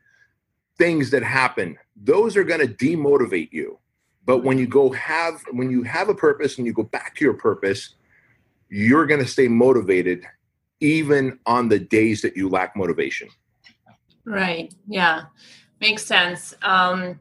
things 0.78 1.10
that 1.10 1.22
happen. 1.22 1.76
Those 1.96 2.36
are 2.36 2.44
going 2.44 2.60
to 2.60 2.72
demotivate 2.72 3.52
you. 3.52 3.78
But 4.24 4.38
when 4.38 4.58
you 4.58 4.66
go 4.66 4.90
have 4.92 5.42
when 5.50 5.70
you 5.70 5.82
have 5.82 6.08
a 6.08 6.14
purpose 6.14 6.58
and 6.58 6.66
you 6.66 6.72
go 6.72 6.84
back 6.84 7.16
to 7.16 7.24
your 7.24 7.34
purpose, 7.34 7.94
you're 8.68 9.06
going 9.06 9.22
to 9.22 9.28
stay 9.28 9.48
motivated 9.48 10.24
even 10.80 11.38
on 11.46 11.68
the 11.68 11.78
days 11.78 12.22
that 12.22 12.36
you 12.36 12.48
lack 12.48 12.76
motivation. 12.76 13.28
Right. 14.26 14.74
Yeah. 14.86 15.26
Makes 15.80 16.04
sense. 16.04 16.54
Um, 16.62 17.18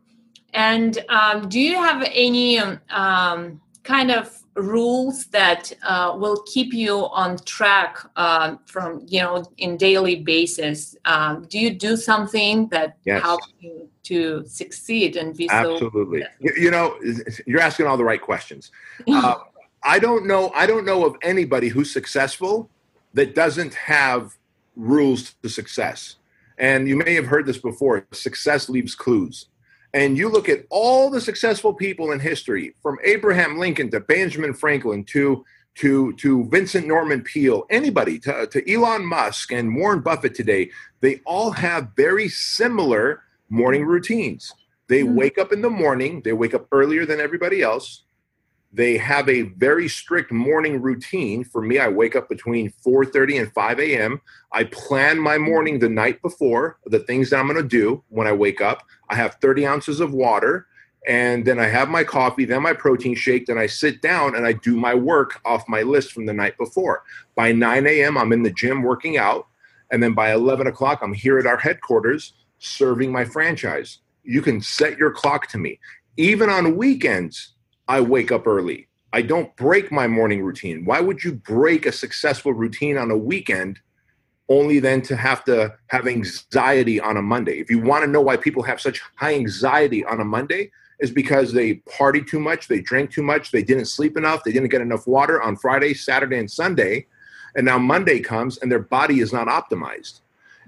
and 0.53 1.03
um, 1.09 1.47
do 1.47 1.59
you 1.59 1.75
have 1.75 2.07
any 2.11 2.59
um, 2.89 3.61
kind 3.83 4.11
of 4.11 4.41
rules 4.55 5.25
that 5.27 5.71
uh, 5.83 6.15
will 6.17 6.41
keep 6.43 6.73
you 6.73 7.07
on 7.07 7.37
track 7.39 7.97
uh, 8.15 8.55
from 8.65 9.03
you 9.07 9.19
know 9.19 9.43
in 9.57 9.75
daily 9.75 10.15
basis 10.15 10.95
um, 11.05 11.45
do 11.49 11.59
you 11.59 11.71
do 11.71 11.97
something 11.97 12.67
that 12.69 12.97
yes. 13.03 13.21
helps 13.21 13.47
you 13.59 13.89
to 14.03 14.45
succeed 14.47 15.17
and 15.17 15.35
be 15.35 15.49
absolutely 15.49 16.21
so 16.21 16.27
you, 16.39 16.53
you 16.57 16.71
know 16.71 16.97
you're 17.45 17.59
asking 17.59 17.85
all 17.85 17.97
the 17.97 18.03
right 18.03 18.21
questions 18.21 18.71
uh, 19.09 19.35
i 19.83 19.99
don't 19.99 20.25
know 20.25 20.51
i 20.55 20.65
don't 20.65 20.85
know 20.85 21.05
of 21.05 21.17
anybody 21.21 21.67
who's 21.67 21.91
successful 21.91 22.69
that 23.13 23.35
doesn't 23.35 23.73
have 23.73 24.37
rules 24.77 25.35
to 25.43 25.49
success 25.49 26.15
and 26.57 26.87
you 26.87 26.95
may 26.95 27.13
have 27.13 27.25
heard 27.25 27.45
this 27.45 27.57
before 27.57 28.05
success 28.11 28.69
leaves 28.69 28.95
clues 28.95 29.47
and 29.95 30.17
you 30.17 30.27
look 30.27 30.49
at 30.49 30.65
all 30.69 31.09
the 31.09 31.21
successful 31.21 31.73
people 31.73 32.11
in 32.11 32.19
history, 32.19 32.75
from 32.83 32.97
Abraham 33.05 33.57
Lincoln 33.57 33.89
to 33.91 34.01
Benjamin 34.01 34.53
Franklin 34.53 35.05
to 35.05 35.45
to 35.75 36.11
to 36.13 36.45
Vincent 36.49 36.85
Norman 36.85 37.21
Peale, 37.21 37.65
anybody 37.69 38.19
to, 38.19 38.45
to 38.47 38.71
Elon 38.71 39.05
Musk 39.05 39.53
and 39.53 39.73
Warren 39.73 40.01
Buffett 40.01 40.35
today, 40.35 40.69
they 40.99 41.21
all 41.25 41.51
have 41.51 41.91
very 41.95 42.27
similar 42.27 43.23
morning 43.49 43.85
routines. 43.85 44.53
They 44.89 45.01
mm-hmm. 45.01 45.15
wake 45.15 45.37
up 45.37 45.53
in 45.53 45.61
the 45.61 45.69
morning, 45.69 46.21
they 46.25 46.33
wake 46.33 46.53
up 46.53 46.67
earlier 46.73 47.05
than 47.05 47.21
everybody 47.21 47.61
else. 47.61 48.03
They 48.75 48.97
have 48.97 49.29
a 49.29 49.43
very 49.43 49.87
strict 49.87 50.33
morning 50.33 50.81
routine. 50.81 51.45
For 51.45 51.61
me, 51.61 51.79
I 51.79 51.87
wake 51.87 52.13
up 52.13 52.27
between 52.27 52.73
4:30 52.85 53.39
and 53.39 53.53
5 53.53 53.79
a.m. 53.79 54.19
I 54.51 54.65
plan 54.65 55.17
my 55.17 55.37
morning 55.37 55.79
the 55.79 55.87
night 55.87 56.21
before, 56.21 56.77
the 56.85 56.99
things 56.99 57.29
that 57.29 57.39
I'm 57.39 57.47
going 57.47 57.55
to 57.55 57.63
do 57.63 58.03
when 58.09 58.27
I 58.27 58.33
wake 58.33 58.59
up. 58.59 58.83
I 59.09 59.15
have 59.15 59.35
30 59.35 59.65
ounces 59.65 60.01
of 60.01 60.13
water, 60.13 60.67
and 61.07 61.45
then 61.45 61.57
I 61.57 61.67
have 61.67 61.87
my 61.87 62.03
coffee, 62.03 62.43
then 62.43 62.63
my 62.63 62.73
protein 62.73 63.15
shake. 63.15 63.45
Then 63.45 63.57
I 63.57 63.67
sit 63.67 64.01
down 64.01 64.35
and 64.35 64.45
I 64.45 64.51
do 64.51 64.75
my 64.75 64.93
work 64.93 65.39
off 65.45 65.69
my 65.69 65.83
list 65.83 66.11
from 66.11 66.25
the 66.25 66.33
night 66.33 66.57
before. 66.57 67.03
By 67.33 67.53
9 67.53 67.87
a.m., 67.87 68.17
I'm 68.17 68.33
in 68.33 68.43
the 68.43 68.51
gym 68.51 68.83
working 68.83 69.17
out, 69.17 69.47
and 69.89 70.03
then 70.03 70.13
by 70.13 70.33
11 70.33 70.67
o'clock, 70.67 70.99
I'm 71.01 71.13
here 71.13 71.39
at 71.39 71.45
our 71.45 71.57
headquarters 71.57 72.33
serving 72.59 73.09
my 73.09 73.23
franchise. 73.23 73.99
You 74.25 74.41
can 74.41 74.59
set 74.59 74.97
your 74.97 75.11
clock 75.11 75.47
to 75.47 75.57
me. 75.57 75.79
Even 76.17 76.49
on 76.49 76.75
weekends, 76.75 77.54
I 77.87 78.01
wake 78.01 78.31
up 78.31 78.47
early. 78.47 78.87
I 79.13 79.21
don't 79.21 79.55
break 79.55 79.91
my 79.91 80.07
morning 80.07 80.43
routine. 80.43 80.85
Why 80.85 80.99
would 80.99 81.23
you 81.23 81.33
break 81.33 81.85
a 81.85 81.91
successful 81.91 82.53
routine 82.53 82.97
on 82.97 83.11
a 83.11 83.17
weekend 83.17 83.79
only 84.49 84.79
then 84.79 85.01
to 85.03 85.15
have 85.15 85.43
to 85.45 85.75
have 85.87 86.07
anxiety 86.07 86.99
on 86.99 87.17
a 87.17 87.21
Monday? 87.21 87.59
If 87.59 87.69
you 87.69 87.79
want 87.79 88.03
to 88.03 88.11
know 88.11 88.21
why 88.21 88.37
people 88.37 88.63
have 88.63 88.81
such 88.81 89.01
high 89.15 89.35
anxiety 89.35 90.03
on 90.05 90.19
a 90.19 90.25
Monday, 90.25 90.71
is 90.99 91.11
because 91.11 91.51
they 91.51 91.75
party 91.97 92.21
too 92.21 92.39
much, 92.39 92.67
they 92.67 92.79
drank 92.79 93.11
too 93.11 93.23
much, 93.23 93.51
they 93.51 93.63
didn't 93.63 93.85
sleep 93.85 94.17
enough, 94.17 94.43
they 94.43 94.51
didn't 94.51 94.69
get 94.69 94.81
enough 94.81 95.07
water 95.07 95.41
on 95.41 95.55
Friday, 95.55 95.93
Saturday, 95.93 96.37
and 96.37 96.49
Sunday. 96.49 97.05
And 97.55 97.65
now 97.65 97.77
Monday 97.77 98.19
comes 98.19 98.57
and 98.57 98.71
their 98.71 98.79
body 98.79 99.19
is 99.19 99.33
not 99.33 99.47
optimized. 99.47 100.21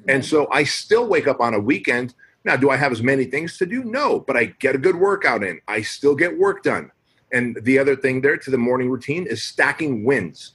And 0.08 0.24
so 0.24 0.48
I 0.52 0.64
still 0.64 1.08
wake 1.08 1.28
up 1.28 1.42
on 1.42 1.54
a 1.54 1.60
weekend. 1.60 2.14
Now, 2.46 2.56
do 2.56 2.70
I 2.70 2.78
have 2.78 2.92
as 2.92 3.02
many 3.02 3.26
things 3.26 3.58
to 3.58 3.66
do? 3.66 3.84
No, 3.84 4.20
but 4.20 4.38
I 4.38 4.46
get 4.60 4.76
a 4.76 4.78
good 4.78 4.96
workout 4.96 5.44
in. 5.44 5.60
I 5.68 5.82
still 5.82 6.16
get 6.16 6.38
work 6.38 6.64
done. 6.64 6.92
And 7.32 7.58
the 7.64 7.80
other 7.80 7.96
thing 7.96 8.22
there 8.22 8.38
to 8.38 8.52
the 8.52 8.58
morning 8.58 8.90
routine 8.90 9.26
is 9.26 9.44
stacking 9.44 10.04
wins. 10.04 10.54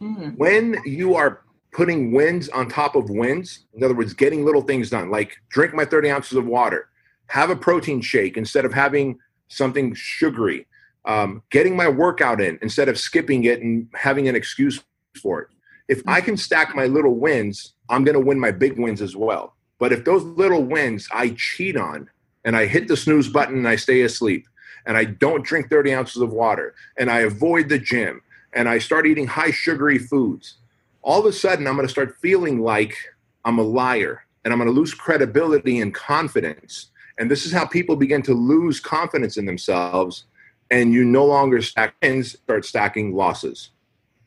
Mm. 0.00 0.36
When 0.36 0.78
you 0.84 1.14
are 1.14 1.42
putting 1.72 2.12
wins 2.12 2.48
on 2.50 2.68
top 2.68 2.96
of 2.96 3.10
wins, 3.10 3.64
in 3.74 3.82
other 3.82 3.94
words, 3.94 4.14
getting 4.14 4.44
little 4.44 4.62
things 4.62 4.90
done, 4.90 5.10
like 5.10 5.36
drink 5.48 5.74
my 5.74 5.84
30 5.84 6.10
ounces 6.10 6.38
of 6.38 6.46
water, 6.46 6.88
have 7.28 7.50
a 7.50 7.56
protein 7.56 8.00
shake 8.00 8.36
instead 8.36 8.64
of 8.64 8.72
having 8.72 9.18
something 9.48 9.94
sugary, 9.94 10.66
um, 11.04 11.42
getting 11.50 11.76
my 11.76 11.88
workout 11.88 12.40
in 12.40 12.58
instead 12.62 12.88
of 12.88 12.98
skipping 12.98 13.44
it 13.44 13.60
and 13.60 13.88
having 13.94 14.28
an 14.28 14.36
excuse 14.36 14.82
for 15.20 15.42
it. 15.42 15.48
If 15.88 16.02
I 16.06 16.20
can 16.20 16.36
stack 16.36 16.74
my 16.74 16.86
little 16.86 17.14
wins, 17.14 17.74
I'm 17.88 18.04
going 18.04 18.18
to 18.18 18.24
win 18.24 18.40
my 18.40 18.50
big 18.50 18.78
wins 18.78 19.00
as 19.00 19.14
well. 19.14 19.54
But 19.78 19.92
if 19.92 20.04
those 20.04 20.22
little 20.24 20.64
wins 20.64 21.08
I 21.12 21.30
cheat 21.36 21.76
on 21.76 22.08
and 22.44 22.56
I 22.56 22.66
hit 22.66 22.88
the 22.88 22.96
snooze 22.96 23.28
button 23.28 23.58
and 23.58 23.68
I 23.68 23.76
stay 23.76 24.02
asleep, 24.02 24.46
and 24.86 24.96
I 24.96 25.04
don't 25.04 25.44
drink 25.44 25.68
30 25.68 25.92
ounces 25.92 26.22
of 26.22 26.32
water 26.32 26.74
and 26.96 27.10
I 27.10 27.20
avoid 27.20 27.68
the 27.68 27.78
gym 27.78 28.22
and 28.52 28.68
I 28.68 28.78
start 28.78 29.06
eating 29.06 29.26
high 29.26 29.50
sugary 29.50 29.98
foods, 29.98 30.54
all 31.02 31.20
of 31.20 31.26
a 31.26 31.32
sudden 31.32 31.66
I'm 31.66 31.74
going 31.74 31.86
to 31.86 31.92
start 31.92 32.16
feeling 32.22 32.60
like 32.60 32.96
I'm 33.44 33.58
a 33.58 33.62
liar 33.62 34.24
and 34.44 34.52
I'm 34.52 34.58
going 34.58 34.72
to 34.72 34.74
lose 34.74 34.94
credibility 34.94 35.80
and 35.80 35.92
confidence. 35.92 36.90
And 37.18 37.30
this 37.30 37.44
is 37.44 37.52
how 37.52 37.66
people 37.66 37.96
begin 37.96 38.22
to 38.22 38.34
lose 38.34 38.80
confidence 38.80 39.36
in 39.36 39.44
themselves 39.44 40.24
and 40.70 40.92
you 40.92 41.04
no 41.04 41.24
longer 41.24 41.60
stack 41.62 41.94
wins, 42.02 42.32
start 42.32 42.64
stacking 42.64 43.14
losses. 43.14 43.70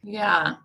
Yeah. 0.03 0.55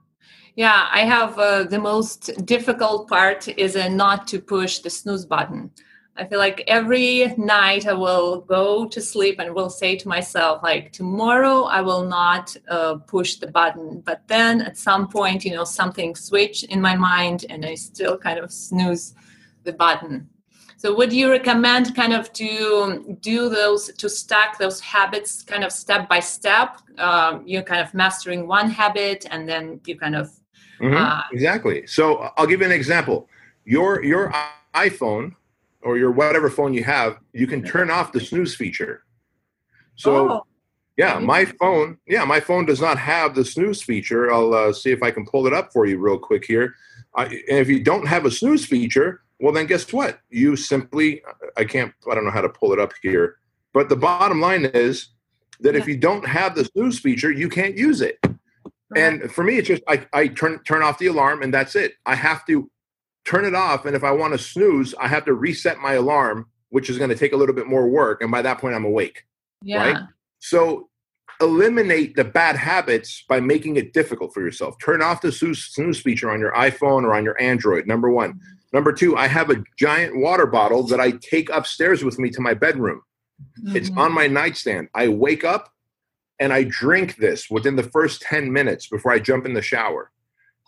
Yeah, 0.56 0.86
I 0.92 1.00
have 1.00 1.36
uh, 1.36 1.64
the 1.64 1.80
most 1.80 2.46
difficult 2.46 3.08
part 3.08 3.48
is 3.48 3.74
uh, 3.74 3.88
not 3.88 4.28
to 4.28 4.40
push 4.40 4.78
the 4.78 4.90
snooze 4.90 5.26
button. 5.26 5.72
I 6.16 6.24
feel 6.24 6.38
like 6.38 6.62
every 6.68 7.34
night 7.36 7.88
I 7.88 7.92
will 7.92 8.42
go 8.42 8.86
to 8.86 9.00
sleep 9.00 9.40
and 9.40 9.52
will 9.52 9.70
say 9.70 9.96
to 9.96 10.06
myself, 10.06 10.62
like, 10.62 10.92
tomorrow 10.92 11.64
I 11.64 11.80
will 11.80 12.04
not 12.04 12.56
uh, 12.68 12.96
push 12.96 13.36
the 13.36 13.48
button. 13.48 14.00
But 14.00 14.22
then 14.28 14.60
at 14.60 14.78
some 14.78 15.08
point, 15.08 15.44
you 15.44 15.52
know, 15.52 15.64
something 15.64 16.14
switched 16.14 16.64
in 16.64 16.80
my 16.80 16.94
mind 16.94 17.46
and 17.50 17.66
I 17.66 17.74
still 17.74 18.16
kind 18.16 18.38
of 18.38 18.52
snooze 18.52 19.14
the 19.64 19.72
button. 19.72 20.28
So, 20.76 20.94
would 20.94 21.12
you 21.12 21.30
recommend 21.30 21.96
kind 21.96 22.12
of 22.12 22.32
to 22.34 23.16
do 23.20 23.48
those, 23.48 23.92
to 23.94 24.08
stack 24.08 24.58
those 24.58 24.78
habits 24.80 25.42
kind 25.42 25.64
of 25.64 25.72
step 25.72 26.08
by 26.08 26.20
step? 26.20 26.78
Um, 26.98 27.42
you're 27.44 27.62
kind 27.62 27.80
of 27.80 27.92
mastering 27.92 28.46
one 28.46 28.70
habit 28.70 29.26
and 29.30 29.48
then 29.48 29.80
you 29.84 29.98
kind 29.98 30.14
of. 30.14 30.30
Mm-hmm. 30.80 30.96
Uh, 30.96 31.22
exactly. 31.32 31.86
So, 31.88 32.30
I'll 32.36 32.46
give 32.46 32.60
you 32.60 32.66
an 32.66 32.72
example. 32.72 33.28
Your, 33.64 34.04
your 34.04 34.32
iPhone 34.74 35.34
or 35.84 35.98
your 35.98 36.10
whatever 36.10 36.50
phone 36.50 36.74
you 36.74 36.82
have, 36.84 37.18
you 37.32 37.46
can 37.46 37.62
turn 37.62 37.90
off 37.90 38.12
the 38.12 38.20
snooze 38.20 38.54
feature. 38.54 39.04
So, 39.96 40.30
oh. 40.30 40.46
yeah, 40.96 41.18
my 41.18 41.44
phone, 41.44 41.98
yeah, 42.06 42.24
my 42.24 42.40
phone 42.40 42.64
does 42.64 42.80
not 42.80 42.98
have 42.98 43.34
the 43.34 43.44
snooze 43.44 43.82
feature. 43.82 44.32
I'll 44.32 44.54
uh, 44.54 44.72
see 44.72 44.90
if 44.90 45.02
I 45.02 45.10
can 45.10 45.26
pull 45.26 45.46
it 45.46 45.52
up 45.52 45.72
for 45.72 45.86
you 45.86 45.98
real 45.98 46.18
quick 46.18 46.44
here. 46.44 46.74
and 47.16 47.30
if 47.48 47.68
you 47.68 47.82
don't 47.82 48.06
have 48.06 48.24
a 48.24 48.30
snooze 48.30 48.64
feature, 48.66 49.22
well, 49.38 49.52
then 49.52 49.66
guess 49.66 49.92
what? 49.92 50.20
You 50.30 50.56
simply, 50.56 51.22
I 51.56 51.64
can't, 51.64 51.92
I 52.10 52.14
don't 52.14 52.24
know 52.24 52.30
how 52.30 52.40
to 52.40 52.48
pull 52.48 52.72
it 52.72 52.80
up 52.80 52.92
here. 53.02 53.36
But 53.72 53.88
the 53.88 53.96
bottom 53.96 54.40
line 54.40 54.64
is 54.64 55.08
that 55.60 55.74
yeah. 55.74 55.80
if 55.80 55.86
you 55.86 55.96
don't 55.96 56.26
have 56.26 56.54
the 56.54 56.64
snooze 56.64 56.98
feature, 56.98 57.30
you 57.30 57.48
can't 57.48 57.76
use 57.76 58.00
it. 58.00 58.18
And 58.96 59.30
for 59.30 59.42
me, 59.42 59.58
it's 59.58 59.68
just 59.68 59.82
I, 59.88 60.06
I 60.12 60.28
turn 60.28 60.62
turn 60.62 60.82
off 60.82 60.98
the 60.98 61.08
alarm 61.08 61.42
and 61.42 61.52
that's 61.52 61.74
it. 61.74 61.94
I 62.06 62.14
have 62.14 62.46
to 62.46 62.70
turn 63.24 63.44
it 63.44 63.54
off. 63.54 63.86
And 63.86 63.96
if 63.96 64.04
I 64.04 64.10
want 64.10 64.32
to 64.32 64.38
snooze, 64.38 64.94
I 65.00 65.08
have 65.08 65.24
to 65.26 65.34
reset 65.34 65.78
my 65.78 65.94
alarm, 65.94 66.46
which 66.70 66.90
is 66.90 66.98
going 66.98 67.10
to 67.10 67.16
take 67.16 67.32
a 67.32 67.36
little 67.36 67.54
bit 67.54 67.66
more 67.66 67.88
work. 67.88 68.22
And 68.22 68.30
by 68.30 68.42
that 68.42 68.58
point, 68.58 68.74
I'm 68.74 68.84
awake. 68.84 69.24
Yeah. 69.62 69.92
Right. 69.92 70.02
So 70.40 70.88
eliminate 71.40 72.16
the 72.16 72.24
bad 72.24 72.56
habits 72.56 73.24
by 73.28 73.40
making 73.40 73.76
it 73.76 73.92
difficult 73.92 74.32
for 74.32 74.40
yourself. 74.40 74.76
Turn 74.78 75.02
off 75.02 75.20
the 75.20 75.32
snooze 75.32 76.00
feature 76.00 76.30
on 76.30 76.40
your 76.40 76.52
iPhone 76.52 77.02
or 77.02 77.14
on 77.14 77.24
your 77.24 77.40
Android. 77.40 77.86
Number 77.86 78.10
one. 78.10 78.34
Mm-hmm. 78.34 78.50
Number 78.72 78.92
two, 78.92 79.16
I 79.16 79.28
have 79.28 79.50
a 79.50 79.62
giant 79.78 80.16
water 80.16 80.46
bottle 80.46 80.82
that 80.84 81.00
I 81.00 81.12
take 81.12 81.48
upstairs 81.50 82.02
with 82.02 82.18
me 82.18 82.30
to 82.30 82.40
my 82.40 82.54
bedroom. 82.54 83.02
Mm-hmm. 83.60 83.76
It's 83.76 83.90
on 83.96 84.12
my 84.12 84.26
nightstand. 84.26 84.88
I 84.94 85.08
wake 85.08 85.44
up 85.44 85.72
and 86.40 86.52
I 86.52 86.64
drink 86.64 87.16
this 87.16 87.48
within 87.48 87.76
the 87.76 87.84
first 87.84 88.22
10 88.22 88.52
minutes 88.52 88.88
before 88.88 89.12
I 89.12 89.20
jump 89.20 89.46
in 89.46 89.54
the 89.54 89.62
shower. 89.62 90.10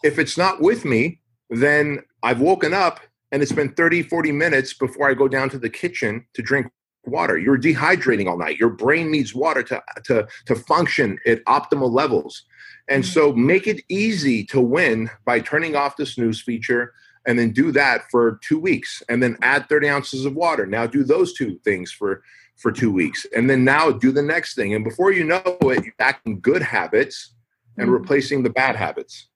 If 0.05 0.19
it's 0.19 0.39
not 0.39 0.61
with 0.61 0.85
me, 0.85 1.21
then 1.51 2.03
I've 2.26 2.40
woken 2.40 2.75
up 2.75 2.99
and 3.30 3.40
it's 3.40 3.52
been 3.52 3.73
30, 3.75 4.02
40 4.02 4.33
minutes 4.33 4.75
before 4.75 5.09
I 5.09 5.14
go 5.14 5.28
down 5.28 5.49
to 5.50 5.61
the 5.61 5.71
kitchen 5.71 6.26
to 6.35 6.42
drink 6.42 6.66
water. 7.04 7.38
You're 7.38 7.56
dehydrating 7.56 8.26
all 8.28 8.37
night. 8.37 8.59
Your 8.59 8.71
brain 8.71 9.12
needs 9.12 9.33
water 9.33 9.62
to, 9.62 9.80
to, 10.06 10.26
to 10.47 10.56
function 10.56 11.21
at 11.25 11.45
optimal 11.45 11.88
levels. 11.88 12.42
And 12.88 13.04
mm-hmm. 13.04 13.12
so 13.12 13.33
make 13.33 13.68
it 13.68 13.80
easy 13.88 14.45
to 14.47 14.61
win 14.61 15.09
by 15.25 15.38
turning 15.38 15.76
off 15.76 15.97
the 15.97 16.04
snooze 16.04 16.40
feature 16.42 16.95
and 17.28 17.38
then 17.38 17.52
do 17.52 17.71
that 17.71 18.11
for 18.11 18.40
two 18.42 18.59
weeks 18.59 19.04
and 19.09 19.23
then 19.23 19.37
add 19.42 19.68
30 19.68 19.88
ounces 19.88 20.25
of 20.25 20.35
water. 20.35 20.66
Now 20.66 20.85
do 20.85 21.04
those 21.04 21.33
two 21.33 21.61
things 21.62 21.92
for, 21.92 22.25
for 22.56 22.73
two 22.73 22.90
weeks. 22.90 23.25
And 23.37 23.49
then 23.49 23.64
now 23.64 23.92
do 23.92 24.11
the 24.11 24.23
next 24.23 24.56
thing. 24.56 24.75
And 24.75 24.83
before 24.83 25.12
you 25.12 25.23
know 25.23 25.42
it, 25.45 25.85
you're 25.85 25.95
back 25.97 26.23
in 26.25 26.40
good 26.40 26.62
habits 26.62 27.35
and 27.76 27.87
mm-hmm. 27.87 27.95
replacing 27.95 28.42
the 28.42 28.50
bad 28.50 28.75
habits. 28.75 29.28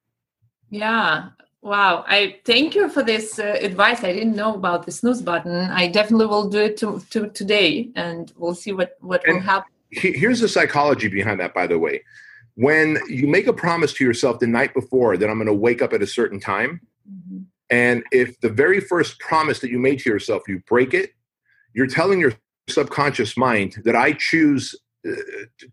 Yeah, 0.70 1.28
Wow, 1.62 2.04
I 2.08 2.40
thank 2.46 2.74
you 2.74 2.88
for 2.88 3.02
this 3.02 3.38
uh, 3.38 3.58
advice. 3.60 4.02
I 4.02 4.12
didn't 4.12 4.34
know 4.34 4.54
about 4.54 4.86
the 4.86 4.92
snooze 4.92 5.20
button. 5.20 5.54
I 5.70 5.88
definitely 5.88 6.26
will 6.26 6.48
do 6.48 6.60
it 6.60 6.78
to, 6.78 7.02
to 7.10 7.28
today, 7.30 7.90
and 7.96 8.32
we'll 8.38 8.54
see 8.54 8.72
what 8.72 8.96
what 9.00 9.22
and 9.26 9.34
will 9.34 9.42
happen. 9.42 9.70
Here's 9.90 10.40
the 10.40 10.48
psychology 10.48 11.08
behind 11.08 11.40
that, 11.40 11.52
by 11.52 11.66
the 11.66 11.78
way. 11.78 12.02
When 12.54 12.98
you 13.08 13.26
make 13.26 13.46
a 13.46 13.52
promise 13.52 13.92
to 13.94 14.04
yourself 14.04 14.38
the 14.38 14.46
night 14.46 14.72
before 14.72 15.16
that 15.16 15.28
I'm 15.28 15.36
going 15.36 15.46
to 15.48 15.54
wake 15.54 15.82
up 15.82 15.92
at 15.92 16.02
a 16.02 16.06
certain 16.06 16.40
time, 16.40 16.80
mm-hmm. 17.10 17.42
and 17.68 18.04
if 18.10 18.40
the 18.40 18.48
very 18.48 18.80
first 18.80 19.18
promise 19.18 19.58
that 19.60 19.70
you 19.70 19.78
made 19.78 19.98
to 20.00 20.10
yourself 20.10 20.42
you 20.48 20.62
break 20.66 20.94
it, 20.94 21.12
you're 21.74 21.86
telling 21.86 22.20
your 22.20 22.32
subconscious 22.68 23.36
mind 23.36 23.82
that 23.84 23.96
I 23.96 24.12
choose 24.12 24.74
uh, 25.06 25.12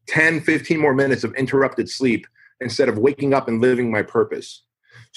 10, 0.08 0.41
15 0.41 0.79
more 0.79 0.94
minutes 0.94 1.24
of 1.24 1.34
interrupted 1.36 1.89
sleep 1.89 2.27
instead 2.60 2.89
of 2.89 2.98
waking 2.98 3.34
up 3.34 3.48
and 3.48 3.62
living 3.62 3.89
my 3.89 4.01
purpose. 4.01 4.63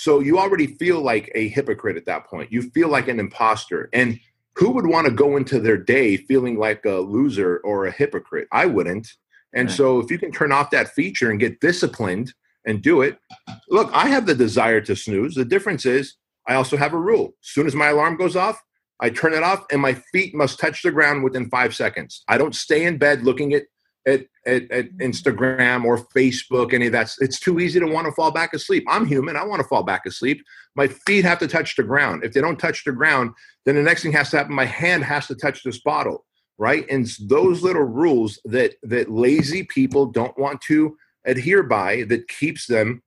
So 0.01 0.21
you 0.21 0.39
already 0.39 0.67
feel 0.67 1.03
like 1.03 1.31
a 1.35 1.49
hypocrite 1.49 1.99
at 1.99 2.07
that 2.07 2.25
point. 2.25 2.51
You 2.51 2.63
feel 2.71 2.89
like 2.89 3.07
an 3.09 3.21
imposter. 3.21 3.91
And 3.93 4.19
who 4.57 4.71
would 4.71 4.87
want 4.87 5.07
to 5.07 5.13
go 5.13 5.37
into 5.37 5.61
their 5.61 5.77
day 5.77 6.17
feeling 6.17 6.59
like 6.59 6.87
a 6.87 7.01
loser 7.01 7.59
or 7.65 7.85
a 7.85 7.91
hypocrite? 7.91 8.49
I 8.51 8.65
wouldn't. 8.65 9.09
And 9.53 9.69
right. 9.69 9.77
so 9.77 9.99
if 10.01 10.11
you 10.11 10.19
can 10.19 10.33
turn 10.33 10.53
off 10.53 10.71
that 10.71 10.89
feature 10.95 11.31
and 11.31 11.39
get 11.39 11.61
disciplined 11.61 12.33
and 12.65 12.81
do 12.81 13.03
it, 13.03 13.19
look, 13.69 13.91
I 13.93 14.09
have 14.09 14.25
the 14.25 14.35
desire 14.35 14.81
to 14.81 14.97
snooze. 14.97 15.35
The 15.35 15.45
difference 15.45 15.85
is 15.85 16.15
I 16.49 16.55
also 16.55 16.79
have 16.79 16.95
a 16.95 16.99
rule. 16.99 17.35
As 17.43 17.51
soon 17.51 17.67
as 17.67 17.75
my 17.75 17.89
alarm 17.89 18.17
goes 18.17 18.37
off, 18.37 18.59
I 19.01 19.11
turn 19.11 19.35
it 19.35 19.43
off 19.43 19.67
and 19.71 19.83
my 19.83 19.93
feet 20.15 20.35
must 20.35 20.59
touch 20.59 20.83
the 20.83 20.93
ground 20.93 21.25
within 21.25 21.51
five 21.51 21.75
seconds. 21.75 22.25
I 22.27 22.39
don't 22.39 22.55
stay 22.55 22.87
in 22.87 22.97
bed 22.97 23.25
looking 23.25 23.53
at 23.53 23.65
at, 24.07 24.27
at, 24.47 24.71
at 24.71 24.91
Instagram 24.99 25.85
or 25.85 25.99
Facebook, 25.99 26.73
any 26.73 26.87
of 26.87 26.93
that. 26.93 27.13
It's 27.21 27.39
too 27.39 27.61
easy 27.61 27.81
to 27.81 27.87
want 27.87 28.07
to 28.07 28.13
fall 28.13 28.31
back 28.31 28.55
asleep. 28.55 28.85
I'm 28.89 29.07
human. 29.07 29.37
I 29.37 29.45
want 29.45 29.61
to 29.61 29.69
fall 29.69 29.83
back 29.83 30.07
asleep. 30.07 30.43
My 30.75 30.89
feet 30.89 31.25
have 31.25 31.39
to 31.41 31.49
touch 31.49 31.77
the 31.77 31.83
ground. 31.83 32.25
If 32.25 32.33
they 32.33 32.41
don't 32.41 32.59
touch 32.59 32.85
the 32.85 32.93
ground, 32.93 33.33
then 33.67 33.75
the 33.75 33.83
next 33.83 34.03
thing 34.03 34.13
has 34.13 34.31
to 34.31 34.39
happen. 34.39 34.55
My 34.55 34.65
hand 34.65 35.05
has 35.05 35.27
to 35.27 35.35
touch 35.35 35.63
this 35.63 35.81
bottle, 35.81 36.25
right? 36.59 36.87
And 36.89 37.07
those 37.21 37.63
little 37.63 37.85
rules 37.85 38.41
that 38.47 38.75
that 38.83 39.11
lazy 39.11 39.65
people 39.65 40.07
don't 40.07 40.39
want 40.39 40.61
to 40.63 40.97
adhere 41.27 41.63
by 41.63 42.05
that 42.05 42.29
keeps 42.29 42.67
them 42.67 43.03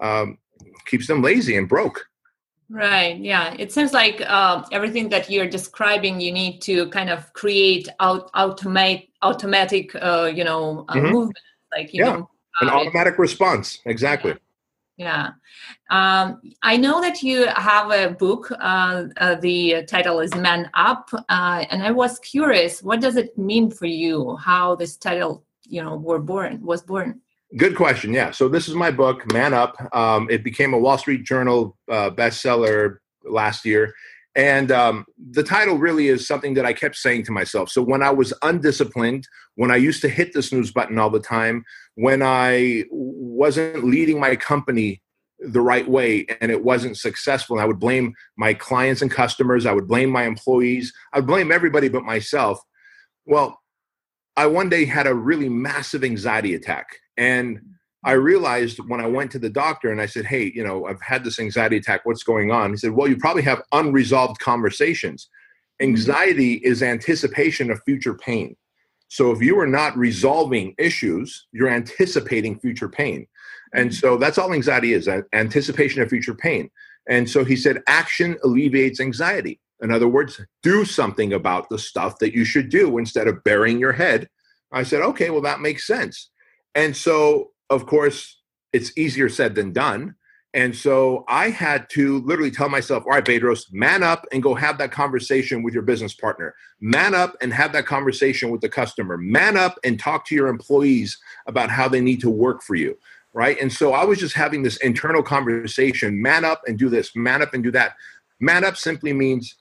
um, 0.00 0.38
keeps 0.86 1.06
them 1.06 1.22
lazy 1.22 1.56
and 1.56 1.68
broke. 1.68 2.04
Right. 2.74 3.16
Yeah. 3.18 3.54
It 3.56 3.70
seems 3.70 3.92
like 3.92 4.20
uh, 4.26 4.64
everything 4.72 5.08
that 5.10 5.30
you're 5.30 5.46
describing, 5.46 6.20
you 6.20 6.32
need 6.32 6.60
to 6.62 6.88
kind 6.88 7.08
of 7.08 7.32
create 7.32 7.88
out 8.00 8.32
automate 8.32 9.10
automatic, 9.22 9.94
uh, 9.94 10.28
you 10.34 10.42
know, 10.42 10.84
uh, 10.88 10.94
mm-hmm. 10.94 11.12
movement. 11.12 11.38
Like 11.70 11.94
you 11.94 12.04
yeah. 12.04 12.16
know, 12.16 12.30
an 12.62 12.70
uh, 12.70 12.72
automatic 12.72 13.16
response. 13.16 13.78
Exactly. 13.86 14.34
Yeah. 14.96 15.34
Um, 15.90 16.40
I 16.62 16.76
know 16.76 17.00
that 17.00 17.22
you 17.22 17.46
have 17.46 17.92
a 17.92 18.12
book. 18.12 18.50
Uh, 18.50 19.04
uh, 19.18 19.36
the 19.36 19.84
title 19.86 20.18
is 20.18 20.34
Man 20.34 20.68
Up, 20.74 21.08
and 21.28 21.80
I 21.80 21.92
was 21.92 22.18
curious, 22.18 22.82
what 22.82 23.00
does 23.00 23.14
it 23.16 23.38
mean 23.38 23.70
for 23.70 23.86
you? 23.86 24.34
How 24.36 24.74
this 24.74 24.96
title, 24.96 25.44
you 25.62 25.80
know, 25.80 25.96
were 25.96 26.18
born 26.18 26.60
was 26.60 26.82
born. 26.82 27.20
Good 27.56 27.76
question. 27.76 28.12
Yeah. 28.12 28.32
So 28.32 28.48
this 28.48 28.68
is 28.68 28.74
my 28.74 28.90
book, 28.90 29.32
Man 29.32 29.54
Up. 29.54 29.76
Um, 29.94 30.28
it 30.28 30.42
became 30.42 30.74
a 30.74 30.78
Wall 30.78 30.98
Street 30.98 31.22
Journal 31.22 31.76
uh, 31.88 32.10
bestseller 32.10 32.96
last 33.24 33.64
year. 33.64 33.94
And 34.34 34.72
um, 34.72 35.04
the 35.30 35.44
title 35.44 35.78
really 35.78 36.08
is 36.08 36.26
something 36.26 36.54
that 36.54 36.66
I 36.66 36.72
kept 36.72 36.96
saying 36.96 37.24
to 37.26 37.32
myself. 37.32 37.70
So 37.70 37.80
when 37.80 38.02
I 38.02 38.10
was 38.10 38.34
undisciplined, 38.42 39.28
when 39.54 39.70
I 39.70 39.76
used 39.76 40.02
to 40.02 40.08
hit 40.08 40.32
the 40.32 40.42
snooze 40.42 40.72
button 40.72 40.98
all 40.98 41.10
the 41.10 41.20
time, 41.20 41.64
when 41.94 42.22
I 42.22 42.86
wasn't 42.90 43.84
leading 43.84 44.18
my 44.18 44.34
company 44.34 45.00
the 45.38 45.60
right 45.60 45.88
way 45.88 46.26
and 46.40 46.50
it 46.50 46.64
wasn't 46.64 46.96
successful, 46.96 47.56
and 47.56 47.62
I 47.62 47.66
would 47.66 47.78
blame 47.78 48.14
my 48.36 48.54
clients 48.54 49.00
and 49.00 49.10
customers, 49.10 49.64
I 49.64 49.72
would 49.72 49.86
blame 49.86 50.10
my 50.10 50.24
employees, 50.24 50.92
I 51.12 51.18
would 51.18 51.28
blame 51.28 51.52
everybody 51.52 51.88
but 51.88 52.02
myself. 52.02 52.58
Well, 53.26 53.60
I 54.36 54.46
one 54.46 54.68
day 54.68 54.84
had 54.86 55.06
a 55.06 55.14
really 55.14 55.48
massive 55.48 56.02
anxiety 56.02 56.54
attack 56.56 56.88
and 57.16 57.60
I 58.04 58.12
realized 58.12 58.80
when 58.86 59.00
I 59.00 59.06
went 59.06 59.30
to 59.32 59.38
the 59.38 59.48
doctor 59.48 59.90
and 59.90 60.00
I 60.00 60.06
said, 60.06 60.26
Hey, 60.26 60.52
you 60.54 60.62
know, 60.62 60.86
I've 60.86 61.00
had 61.00 61.24
this 61.24 61.38
anxiety 61.38 61.78
attack. 61.78 62.04
What's 62.04 62.22
going 62.22 62.50
on? 62.50 62.70
He 62.70 62.76
said, 62.76 62.92
Well, 62.92 63.08
you 63.08 63.16
probably 63.16 63.42
have 63.42 63.62
unresolved 63.72 64.38
conversations. 64.40 65.28
Mm-hmm. 65.80 65.90
Anxiety 65.90 66.54
is 66.54 66.82
anticipation 66.82 67.70
of 67.70 67.80
future 67.84 68.14
pain. 68.14 68.56
So 69.08 69.30
if 69.30 69.40
you 69.40 69.58
are 69.58 69.66
not 69.66 69.96
resolving 69.96 70.74
issues, 70.78 71.46
you're 71.52 71.68
anticipating 71.68 72.58
future 72.58 72.88
pain. 72.88 73.26
And 73.72 73.90
mm-hmm. 73.90 73.98
so 73.98 74.16
that's 74.18 74.38
all 74.38 74.52
anxiety 74.52 74.92
is 74.92 75.08
anticipation 75.32 76.02
of 76.02 76.10
future 76.10 76.34
pain. 76.34 76.70
And 77.08 77.28
so 77.28 77.44
he 77.44 77.56
said, 77.56 77.82
action 77.86 78.36
alleviates 78.44 79.00
anxiety. 79.00 79.60
In 79.82 79.90
other 79.90 80.08
words, 80.08 80.40
do 80.62 80.84
something 80.84 81.32
about 81.32 81.68
the 81.68 81.78
stuff 81.78 82.18
that 82.18 82.34
you 82.34 82.44
should 82.44 82.70
do 82.70 82.96
instead 82.98 83.28
of 83.28 83.42
burying 83.44 83.78
your 83.78 83.92
head. 83.92 84.28
I 84.72 84.82
said, 84.82 85.02
okay, 85.02 85.30
well, 85.30 85.42
that 85.42 85.60
makes 85.60 85.86
sense. 85.86 86.30
And 86.74 86.96
so, 86.96 87.52
of 87.70 87.86
course, 87.86 88.40
it's 88.72 88.96
easier 88.96 89.28
said 89.28 89.54
than 89.54 89.72
done. 89.72 90.16
And 90.54 90.74
so 90.74 91.24
I 91.26 91.50
had 91.50 91.90
to 91.90 92.20
literally 92.20 92.52
tell 92.52 92.68
myself, 92.68 93.02
all 93.04 93.10
right, 93.10 93.24
Bedros, 93.24 93.72
man 93.72 94.04
up 94.04 94.24
and 94.30 94.40
go 94.40 94.54
have 94.54 94.78
that 94.78 94.92
conversation 94.92 95.64
with 95.64 95.74
your 95.74 95.82
business 95.82 96.14
partner. 96.14 96.54
Man 96.80 97.12
up 97.12 97.36
and 97.40 97.52
have 97.52 97.72
that 97.72 97.86
conversation 97.86 98.50
with 98.50 98.60
the 98.60 98.68
customer. 98.68 99.16
Man 99.16 99.56
up 99.56 99.80
and 99.82 99.98
talk 99.98 100.24
to 100.26 100.34
your 100.34 100.46
employees 100.46 101.18
about 101.48 101.70
how 101.70 101.88
they 101.88 102.00
need 102.00 102.20
to 102.20 102.30
work 102.30 102.62
for 102.62 102.76
you. 102.76 102.96
Right. 103.32 103.60
And 103.60 103.72
so 103.72 103.94
I 103.94 104.04
was 104.04 104.20
just 104.20 104.36
having 104.36 104.62
this 104.62 104.76
internal 104.76 105.24
conversation 105.24 106.22
man 106.22 106.44
up 106.44 106.62
and 106.68 106.78
do 106.78 106.88
this, 106.88 107.16
man 107.16 107.42
up 107.42 107.52
and 107.52 107.64
do 107.64 107.72
that. 107.72 107.94
Man 108.38 108.64
up 108.64 108.76
simply 108.76 109.12
means 109.12 109.56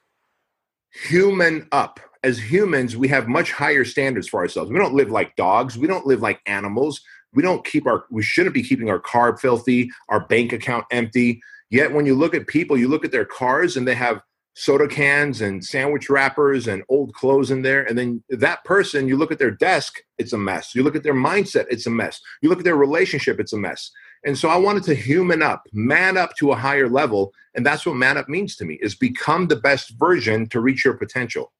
human 0.91 1.67
up 1.71 1.99
as 2.23 2.39
humans, 2.39 2.95
we 2.95 3.07
have 3.09 3.27
much 3.27 3.51
higher 3.51 3.83
standards 3.83 4.27
for 4.27 4.39
ourselves. 4.39 4.71
We 4.71 4.79
don't 4.79 4.93
live 4.93 5.11
like 5.11 5.35
dogs. 5.35 5.77
We 5.77 5.87
don't 5.87 6.07
live 6.07 6.21
like 6.21 6.39
animals. 6.45 7.01
We 7.33 7.43
don't 7.43 7.65
keep 7.65 7.85
our, 7.85 8.05
we 8.09 8.23
shouldn't 8.23 8.53
be 8.53 8.63
keeping 8.63 8.89
our 8.89 8.99
car 8.99 9.37
filthy, 9.37 9.89
our 10.09 10.25
bank 10.27 10.53
account 10.53 10.85
empty. 10.91 11.41
Yet 11.69 11.91
when 11.91 12.05
you 12.05 12.15
look 12.15 12.33
at 12.33 12.47
people, 12.47 12.77
you 12.77 12.87
look 12.87 13.03
at 13.03 13.11
their 13.11 13.25
cars 13.25 13.75
and 13.75 13.87
they 13.87 13.95
have 13.95 14.21
soda 14.55 14.87
cans 14.87 15.41
and 15.41 15.65
sandwich 15.65 16.09
wrappers 16.09 16.67
and 16.67 16.83
old 16.87 17.13
clothes 17.13 17.49
in 17.49 17.63
there. 17.63 17.83
And 17.83 17.97
then 17.97 18.23
that 18.29 18.63
person, 18.63 19.07
you 19.07 19.17
look 19.17 19.31
at 19.31 19.39
their 19.39 19.51
desk, 19.51 19.99
it's 20.17 20.33
a 20.33 20.37
mess. 20.37 20.75
You 20.75 20.83
look 20.83 20.95
at 20.95 21.03
their 21.03 21.15
mindset, 21.15 21.65
it's 21.69 21.87
a 21.87 21.89
mess. 21.89 22.21
You 22.41 22.49
look 22.49 22.59
at 22.59 22.65
their 22.65 22.75
relationship, 22.75 23.39
it's 23.39 23.53
a 23.53 23.57
mess. 23.57 23.89
And 24.25 24.37
so 24.37 24.49
I 24.49 24.55
wanted 24.55 24.83
to 24.83 24.95
human 24.95 25.41
up, 25.41 25.63
man 25.73 26.17
up 26.17 26.35
to 26.37 26.51
a 26.51 26.55
higher 26.55 26.87
level. 26.87 27.33
And 27.55 27.65
that's 27.65 27.85
what 27.85 27.95
man 27.95 28.17
up 28.17 28.29
means 28.29 28.55
to 28.57 28.65
me 28.65 28.79
is 28.81 28.95
become 28.95 29.47
the 29.47 29.55
best 29.55 29.97
version 29.97 30.47
to 30.49 30.61
reach 30.61 30.85
your 30.85 30.93
potential. 30.93 31.51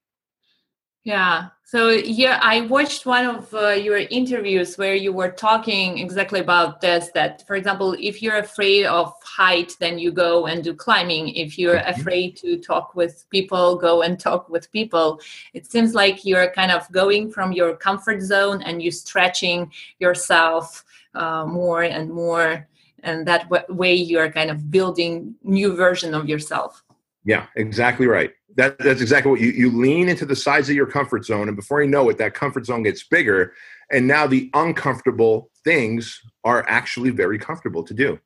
Yeah. 1.03 1.49
So 1.65 1.89
yeah, 1.89 2.39
I 2.41 2.61
watched 2.61 3.05
one 3.05 3.25
of 3.25 3.53
uh, 3.53 3.69
your 3.71 3.97
interviews 3.97 4.77
where 4.77 4.95
you 4.95 5.11
were 5.11 5.31
talking 5.31 5.97
exactly 5.97 6.39
about 6.39 6.79
this. 6.79 7.09
That, 7.13 7.45
for 7.45 7.55
example, 7.55 7.95
if 7.99 8.21
you're 8.21 8.37
afraid 8.37 8.85
of 8.85 9.13
height, 9.23 9.75
then 9.79 9.97
you 9.99 10.11
go 10.11 10.45
and 10.45 10.63
do 10.63 10.73
climbing. 10.73 11.29
If 11.29 11.57
you're 11.57 11.79
mm-hmm. 11.79 11.99
afraid 11.99 12.37
to 12.37 12.57
talk 12.57 12.95
with 12.95 13.25
people, 13.31 13.75
go 13.75 14.01
and 14.03 14.19
talk 14.19 14.49
with 14.49 14.71
people. 14.71 15.19
It 15.53 15.69
seems 15.69 15.93
like 15.93 16.23
you're 16.23 16.51
kind 16.51 16.71
of 16.71 16.89
going 16.91 17.31
from 17.31 17.51
your 17.51 17.75
comfort 17.75 18.21
zone 18.21 18.61
and 18.61 18.81
you're 18.81 18.91
stretching 18.91 19.71
yourself 19.99 20.85
uh, 21.15 21.45
more 21.45 21.83
and 21.83 22.09
more, 22.09 22.67
and 23.03 23.27
that 23.27 23.49
w- 23.49 23.75
way 23.75 23.93
you're 23.93 24.31
kind 24.31 24.51
of 24.51 24.71
building 24.71 25.35
new 25.43 25.75
version 25.75 26.13
of 26.13 26.29
yourself. 26.29 26.83
Yeah, 27.25 27.47
exactly 27.55 28.07
right. 28.07 28.31
That, 28.55 28.77
that's 28.77 29.01
exactly 29.01 29.31
what 29.31 29.39
you, 29.39 29.49
you 29.51 29.71
lean 29.71 30.09
into 30.09 30.25
the 30.25 30.35
size 30.35 30.69
of 30.69 30.75
your 30.75 30.85
comfort 30.85 31.25
zone. 31.25 31.47
And 31.47 31.55
before 31.55 31.81
you 31.81 31.89
know 31.89 32.09
it, 32.09 32.17
that 32.17 32.33
comfort 32.33 32.65
zone 32.65 32.83
gets 32.83 33.03
bigger. 33.03 33.53
And 33.91 34.07
now 34.07 34.27
the 34.27 34.49
uncomfortable 34.53 35.49
things 35.63 36.21
are 36.43 36.65
actually 36.67 37.09
very 37.09 37.39
comfortable 37.39 37.83
to 37.83 37.93
do. 37.93 38.19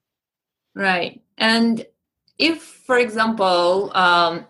Right. 0.75 1.21
And 1.37 1.85
if, 2.37 2.61
for 2.61 2.97
example, 2.97 3.91
um, 3.95 4.45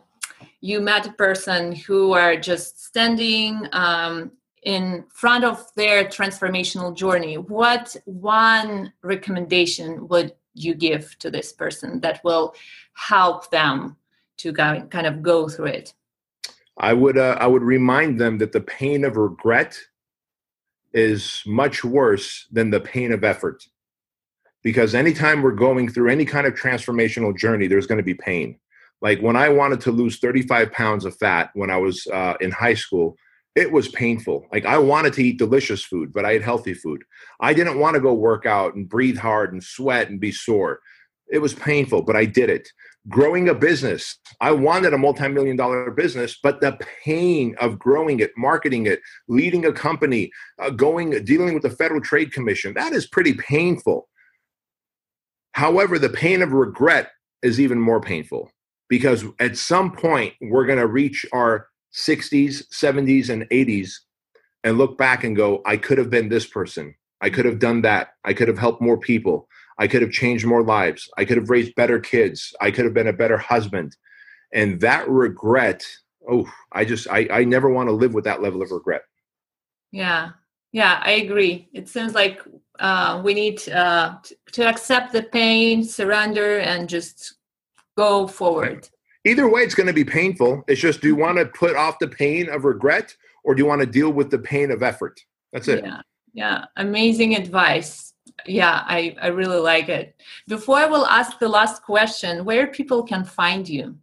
you 0.61 0.81
met 0.81 1.07
a 1.07 1.13
person 1.13 1.73
who 1.73 2.13
are 2.13 2.35
just 2.35 2.83
standing 2.83 3.67
um, 3.71 4.31
in 4.63 5.05
front 5.13 5.43
of 5.43 5.65
their 5.75 6.05
transformational 6.05 6.95
journey, 6.95 7.37
what 7.37 7.95
one 8.05 8.91
recommendation 9.03 10.07
would 10.07 10.33
you 10.53 10.73
give 10.73 11.17
to 11.19 11.29
this 11.29 11.53
person 11.53 11.99
that 12.01 12.23
will 12.23 12.55
help 12.93 13.51
them 13.51 13.95
to 14.37 14.53
kind 14.53 15.07
of 15.07 15.21
go 15.21 15.47
through 15.47 15.65
it? 15.65 15.93
I 16.77 16.93
would 16.93 17.17
uh, 17.17 17.37
I 17.39 17.47
would 17.47 17.63
remind 17.63 18.19
them 18.19 18.37
that 18.37 18.51
the 18.51 18.61
pain 18.61 19.03
of 19.03 19.17
regret 19.17 19.77
is 20.93 21.43
much 21.45 21.83
worse 21.83 22.47
than 22.51 22.69
the 22.69 22.79
pain 22.79 23.11
of 23.11 23.23
effort. 23.23 23.63
Because 24.63 24.95
anytime 24.95 25.41
we're 25.41 25.51
going 25.51 25.89
through 25.89 26.09
any 26.09 26.25
kind 26.25 26.47
of 26.47 26.53
transformational 26.53 27.35
journey, 27.35 27.67
there's 27.67 27.87
going 27.87 27.99
to 27.99 28.03
be 28.03 28.13
pain. 28.13 28.59
Like 29.01 29.21
when 29.21 29.35
I 29.35 29.49
wanted 29.49 29.81
to 29.81 29.91
lose 29.91 30.19
35 30.19 30.71
pounds 30.71 31.05
of 31.05 31.15
fat 31.15 31.51
when 31.53 31.69
I 31.69 31.77
was 31.77 32.05
uh, 32.07 32.33
in 32.41 32.51
high 32.51 32.73
school, 32.73 33.15
it 33.55 33.71
was 33.71 33.87
painful. 33.89 34.45
Like 34.51 34.65
I 34.65 34.77
wanted 34.77 35.13
to 35.13 35.23
eat 35.23 35.37
delicious 35.37 35.83
food, 35.83 36.11
but 36.11 36.25
I 36.25 36.31
ate 36.31 36.43
healthy 36.43 36.73
food. 36.73 37.03
I 37.39 37.53
didn't 37.53 37.79
want 37.79 37.95
to 37.95 38.01
go 38.01 38.13
work 38.13 38.45
out 38.45 38.75
and 38.75 38.89
breathe 38.89 39.17
hard 39.17 39.53
and 39.53 39.63
sweat 39.63 40.09
and 40.09 40.19
be 40.19 40.31
sore. 40.31 40.79
It 41.27 41.39
was 41.39 41.53
painful, 41.53 42.03
but 42.03 42.15
I 42.15 42.25
did 42.25 42.49
it 42.49 42.69
growing 43.09 43.49
a 43.49 43.53
business. 43.53 44.17
I 44.41 44.51
wanted 44.51 44.93
a 44.93 44.97
multi 44.97 45.27
million 45.27 45.55
dollar 45.55 45.91
business, 45.91 46.37
but 46.41 46.61
the 46.61 46.77
pain 47.03 47.55
of 47.59 47.79
growing 47.79 48.19
it, 48.19 48.31
marketing 48.37 48.85
it, 48.85 48.99
leading 49.27 49.65
a 49.65 49.73
company, 49.73 50.31
uh, 50.59 50.69
going, 50.69 51.23
dealing 51.23 51.53
with 51.53 51.63
the 51.63 51.69
Federal 51.69 52.01
Trade 52.01 52.31
Commission, 52.31 52.73
that 52.73 52.93
is 52.93 53.07
pretty 53.07 53.33
painful. 53.33 54.07
However, 55.53 55.97
the 55.97 56.09
pain 56.09 56.41
of 56.41 56.53
regret 56.53 57.11
is 57.41 57.59
even 57.59 57.79
more 57.79 58.01
painful 58.01 58.51
because 58.89 59.25
at 59.39 59.57
some 59.57 59.91
point 59.91 60.33
we're 60.41 60.65
going 60.65 60.79
to 60.79 60.87
reach 60.87 61.25
our 61.33 61.67
60s, 61.93 62.63
70s, 62.69 63.29
and 63.29 63.43
80s 63.49 63.93
and 64.63 64.77
look 64.77 64.97
back 64.97 65.23
and 65.23 65.35
go, 65.35 65.61
I 65.65 65.77
could 65.77 65.97
have 65.97 66.09
been 66.09 66.29
this 66.29 66.45
person. 66.45 66.93
I 67.21 67.29
could 67.29 67.45
have 67.45 67.59
done 67.59 67.81
that. 67.81 68.09
I 68.23 68.33
could 68.33 68.47
have 68.47 68.59
helped 68.59 68.81
more 68.81 68.99
people. 68.99 69.47
I 69.79 69.87
could 69.87 70.01
have 70.01 70.11
changed 70.11 70.45
more 70.45 70.63
lives. 70.63 71.09
I 71.17 71.25
could 71.25 71.37
have 71.37 71.49
raised 71.49 71.75
better 71.75 71.99
kids. 71.99 72.53
I 72.61 72.71
could 72.71 72.85
have 72.85 72.93
been 72.93 73.07
a 73.07 73.13
better 73.13 73.37
husband. 73.37 73.95
And 74.53 74.79
that 74.81 75.07
regret, 75.09 75.85
oh, 76.29 76.51
I 76.71 76.85
just, 76.85 77.07
I, 77.09 77.27
I 77.31 77.43
never 77.43 77.69
want 77.69 77.89
to 77.89 77.93
live 77.93 78.13
with 78.13 78.23
that 78.23 78.41
level 78.41 78.61
of 78.61 78.71
regret. 78.71 79.03
Yeah. 79.91 80.31
Yeah, 80.71 81.01
I 81.03 81.11
agree. 81.11 81.69
It 81.73 81.87
seems 81.87 82.13
like 82.13 82.41
uh, 82.79 83.21
we 83.23 83.33
need 83.33 83.67
uh, 83.69 84.17
to 84.51 84.67
accept 84.67 85.13
the 85.13 85.23
pain, 85.23 85.83
surrender, 85.83 86.59
and 86.59 86.89
just 86.89 87.35
go 87.95 88.27
forward. 88.27 88.89
Either 89.25 89.49
way, 89.49 89.61
it's 89.61 89.75
going 89.75 89.87
to 89.87 89.93
be 89.93 90.05
painful. 90.05 90.63
It's 90.67 90.79
just 90.79 91.01
do 91.01 91.07
you 91.07 91.13
mm-hmm. 91.13 91.23
want 91.23 91.37
to 91.37 91.45
put 91.45 91.75
off 91.75 91.99
the 91.99 92.07
pain 92.07 92.49
of 92.49 92.65
regret 92.65 93.15
or 93.43 93.55
do 93.55 93.61
you 93.61 93.67
want 93.67 93.81
to 93.81 93.87
deal 93.87 94.11
with 94.11 94.29
the 94.29 94.39
pain 94.39 94.71
of 94.71 94.83
effort? 94.83 95.19
That's 95.53 95.67
it. 95.67 95.83
Yeah. 95.83 96.01
Yeah. 96.33 96.65
Amazing 96.75 97.35
advice. 97.35 98.13
Yeah, 98.45 98.83
I, 98.85 99.15
I 99.21 99.27
really 99.27 99.59
like 99.59 99.89
it. 99.89 100.15
Before 100.47 100.77
I 100.77 100.85
will 100.85 101.05
ask 101.05 101.39
the 101.39 101.49
last 101.49 101.83
question, 101.83 102.45
where 102.45 102.67
people 102.67 103.03
can 103.03 103.23
find 103.23 103.67
you? 103.67 103.97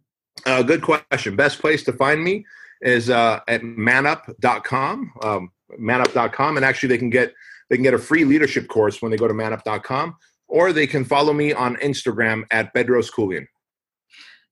Uh, 0.45 0.61
good 0.61 0.81
question. 0.81 1.35
Best 1.35 1.59
place 1.59 1.83
to 1.83 1.93
find 1.93 2.23
me 2.23 2.45
is 2.81 3.09
uh, 3.09 3.39
at 3.47 3.63
manup.com, 3.63 5.11
um, 5.23 5.51
manup.com. 5.77 6.57
And 6.57 6.65
actually, 6.65 6.89
they 6.89 6.97
can 6.97 7.09
get 7.09 7.33
they 7.69 7.77
can 7.77 7.83
get 7.83 7.93
a 7.93 7.99
free 7.99 8.25
leadership 8.25 8.67
course 8.67 9.01
when 9.01 9.11
they 9.11 9.17
go 9.17 9.27
to 9.27 9.33
manup.com, 9.33 10.17
or 10.47 10.71
they 10.71 10.85
can 10.85 11.03
follow 11.03 11.33
me 11.33 11.53
on 11.53 11.77
Instagram 11.77 12.43
at 12.51 12.73
Bedros 12.73 13.11
Keuilian. 13.11 13.47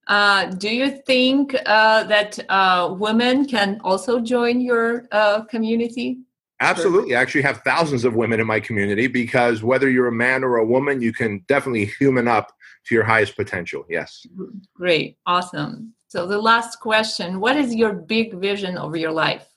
Uh, 0.06 0.46
do 0.46 0.68
you 0.68 0.90
think 1.06 1.54
uh, 1.64 2.04
that 2.04 2.38
uh, 2.48 2.94
women 2.98 3.46
can 3.46 3.80
also 3.84 4.20
join 4.20 4.60
your 4.60 5.06
uh, 5.12 5.44
community? 5.44 6.18
Absolutely. 6.64 7.16
I 7.16 7.20
actually 7.20 7.42
have 7.42 7.58
thousands 7.58 8.04
of 8.04 8.14
women 8.14 8.40
in 8.40 8.46
my 8.46 8.60
community 8.60 9.06
because 9.06 9.62
whether 9.62 9.88
you're 9.90 10.08
a 10.08 10.12
man 10.12 10.44
or 10.44 10.56
a 10.56 10.64
woman, 10.64 11.00
you 11.00 11.12
can 11.12 11.44
definitely 11.48 11.86
human 11.98 12.28
up 12.28 12.52
to 12.86 12.94
your 12.94 13.04
highest 13.04 13.36
potential. 13.36 13.84
Yes. 13.88 14.26
Great. 14.74 15.18
Awesome. 15.26 15.94
So, 16.08 16.26
the 16.26 16.38
last 16.38 16.80
question 16.80 17.40
What 17.40 17.56
is 17.56 17.74
your 17.74 17.92
big 17.92 18.34
vision 18.34 18.76
of 18.76 18.96
your 18.96 19.12
life? 19.12 19.48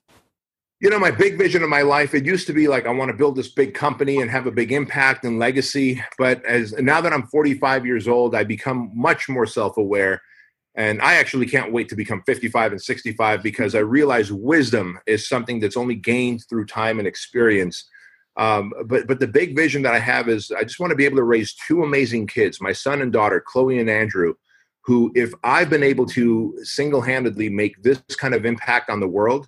You 0.80 0.92
know, 0.92 1.00
my 1.00 1.10
big 1.10 1.38
vision 1.38 1.64
of 1.64 1.70
my 1.70 1.82
life, 1.82 2.14
it 2.14 2.26
used 2.26 2.46
to 2.48 2.54
be 2.54 2.68
like 2.68 2.86
I 2.86 2.92
want 2.92 3.10
to 3.10 3.18
build 3.18 3.36
this 3.36 3.50
big 3.50 3.74
company 3.74 4.22
and 4.22 4.30
have 4.30 4.46
a 4.46 4.52
big 4.52 4.72
impact 4.72 5.24
and 5.24 5.40
legacy. 5.40 6.04
But 6.20 6.46
as 6.46 6.74
now 6.74 7.02
that 7.02 7.14
I'm 7.14 7.28
45 7.28 7.86
years 7.86 8.08
old, 8.08 8.36
I 8.36 8.44
become 8.44 8.92
much 8.94 9.28
more 9.28 9.48
self 9.48 9.78
aware 9.78 10.22
and 10.78 11.02
I 11.02 11.16
actually 11.16 11.48
can't 11.48 11.74
wait 11.74 11.90
to 11.90 11.96
become 11.96 12.22
55 12.28 12.72
and 12.72 12.82
65 12.82 13.42
because 13.42 13.74
I 13.74 13.80
realize 13.80 14.32
wisdom 14.32 15.00
is 15.08 15.28
something 15.28 15.60
that's 15.60 15.76
only 15.76 15.96
gained 15.96 16.46
through 16.48 16.68
time 16.68 17.00
and 17.00 17.08
experience. 17.08 17.90
Um, 18.38 18.72
but 18.86 19.08
but 19.08 19.20
the 19.20 19.28
big 19.28 19.56
vision 19.56 19.82
that 19.82 19.96
I 19.96 20.00
have 20.00 20.30
is 20.30 20.52
I 20.52 20.62
just 20.62 20.80
want 20.80 20.92
to 20.92 20.96
be 20.96 21.06
able 21.06 21.18
to 21.18 21.24
raise 21.24 21.56
two 21.56 21.82
amazing 21.82 22.28
kids, 22.28 22.62
my 22.62 22.72
son 22.72 23.02
and 23.02 23.12
daughter, 23.12 23.44
Chloe 23.44 23.80
and 23.80 23.90
Andrew, 23.90 24.36
who 24.82 25.12
if 25.16 25.34
I've 25.44 25.72
been 25.72 25.82
able 25.82 26.06
to 26.08 26.56
single-handedly 26.62 27.50
make 27.50 27.82
this 27.82 28.00
kind 28.16 28.36
of 28.36 28.46
impact 28.46 28.92
on 28.92 29.00
the 29.00 29.08
world, 29.08 29.48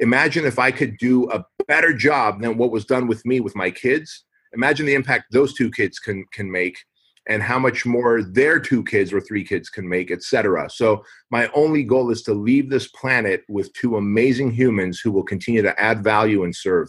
imagine 0.00 0.44
if 0.44 0.58
I 0.58 0.72
could 0.72 0.98
do 0.98 1.30
a 1.30 1.44
better 1.68 1.92
job 1.92 2.42
than 2.42 2.58
what 2.58 2.72
was 2.72 2.84
done 2.84 3.06
with 3.06 3.24
me 3.24 3.38
with 3.38 3.54
my 3.54 3.70
kids. 3.70 4.24
Imagine 4.52 4.86
the 4.86 4.94
impact 4.94 5.26
those 5.30 5.54
two 5.54 5.70
kids 5.70 6.00
can 6.00 6.24
can 6.32 6.50
make 6.50 6.78
and 7.26 7.42
how 7.42 7.58
much 7.58 7.84
more 7.84 8.22
their 8.22 8.60
two 8.60 8.84
kids 8.84 9.12
or 9.12 9.20
three 9.20 9.44
kids 9.44 9.68
can 9.68 9.88
make, 9.88 10.10
etc. 10.10 10.68
So 10.70 11.04
my 11.30 11.50
only 11.54 11.82
goal 11.82 12.10
is 12.10 12.22
to 12.22 12.34
leave 12.34 12.70
this 12.70 12.88
planet 12.88 13.44
with 13.48 13.72
two 13.72 13.96
amazing 13.96 14.52
humans 14.52 15.00
who 15.00 15.10
will 15.10 15.24
continue 15.24 15.62
to 15.62 15.80
add 15.80 16.04
value 16.04 16.44
and 16.44 16.54
serve. 16.54 16.88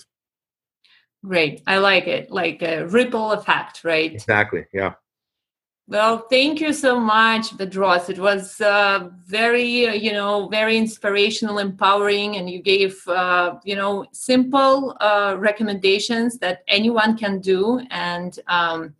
Great. 1.25 1.61
I 1.65 1.79
like 1.79 2.07
it. 2.07 2.29
Like 2.29 2.61
a 2.61 2.85
ripple 2.87 3.31
effect, 3.31 3.83
right? 3.83 4.13
Exactly. 4.13 4.65
Yeah. 4.73 4.93
Well, 5.89 6.27
thank 6.29 6.59
you 6.59 6.73
so 6.73 6.99
much, 6.99 7.51
Bedros. 7.51 8.09
It 8.09 8.19
was 8.19 8.59
uh, 8.59 9.09
very, 9.25 9.87
uh, 9.87 9.93
you 9.93 10.11
know, 10.11 10.49
very 10.49 10.77
inspirational, 10.77 11.59
empowering, 11.59 12.35
and 12.35 12.49
you 12.49 12.61
gave, 12.61 13.07
uh, 13.07 13.55
you 13.63 13.77
know, 13.77 14.05
simple 14.11 14.97
uh, 14.99 15.37
recommendations 15.39 16.39
that 16.39 16.63
anyone 16.67 17.17
can 17.17 17.39
do. 17.39 17.79
And 17.89 18.37
um, 18.49 18.95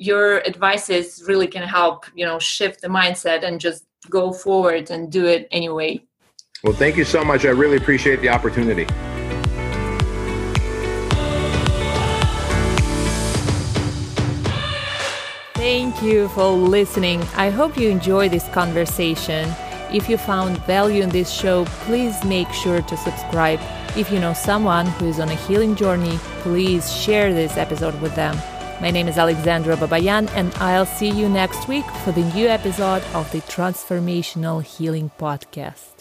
your 0.00 0.44
advices 0.46 1.22
really 1.28 1.46
can 1.46 1.62
help 1.62 2.06
you 2.14 2.24
know 2.24 2.38
shift 2.38 2.80
the 2.80 2.88
mindset 2.88 3.44
and 3.44 3.60
just 3.60 3.84
go 4.08 4.32
forward 4.32 4.90
and 4.90 5.12
do 5.12 5.26
it 5.26 5.46
anyway 5.52 6.02
well 6.64 6.72
thank 6.72 6.96
you 6.96 7.04
so 7.04 7.22
much 7.22 7.44
i 7.44 7.50
really 7.50 7.76
appreciate 7.76 8.20
the 8.20 8.28
opportunity 8.28 8.86
Thank 15.54 16.02
you 16.02 16.28
for 16.28 16.50
listening. 16.50 17.20
I 17.36 17.50
hope 17.50 17.76
you 17.76 17.90
enjoyed 17.90 18.30
this 18.30 18.48
conversation. 18.48 19.52
If 19.92 20.08
you 20.08 20.16
found 20.16 20.56
value 20.64 21.02
in 21.02 21.10
this 21.10 21.30
show, 21.30 21.66
please 21.84 22.24
make 22.24 22.50
sure 22.50 22.80
to 22.80 22.96
subscribe. 22.96 23.60
If 23.94 24.10
you 24.10 24.20
know 24.20 24.32
someone 24.32 24.86
who 24.86 25.08
is 25.08 25.20
on 25.20 25.28
a 25.28 25.34
healing 25.34 25.76
journey, 25.76 26.16
please 26.40 26.90
share 26.90 27.34
this 27.34 27.58
episode 27.58 28.00
with 28.00 28.14
them. 28.14 28.38
My 28.80 28.90
name 28.90 29.08
is 29.08 29.18
Alexandra 29.18 29.76
Babayan, 29.76 30.30
and 30.34 30.54
I'll 30.54 30.86
see 30.86 31.10
you 31.10 31.28
next 31.28 31.68
week 31.68 31.84
for 32.02 32.12
the 32.12 32.24
new 32.32 32.46
episode 32.46 33.02
of 33.12 33.30
the 33.30 33.42
Transformational 33.42 34.64
Healing 34.64 35.10
Podcast. 35.18 35.99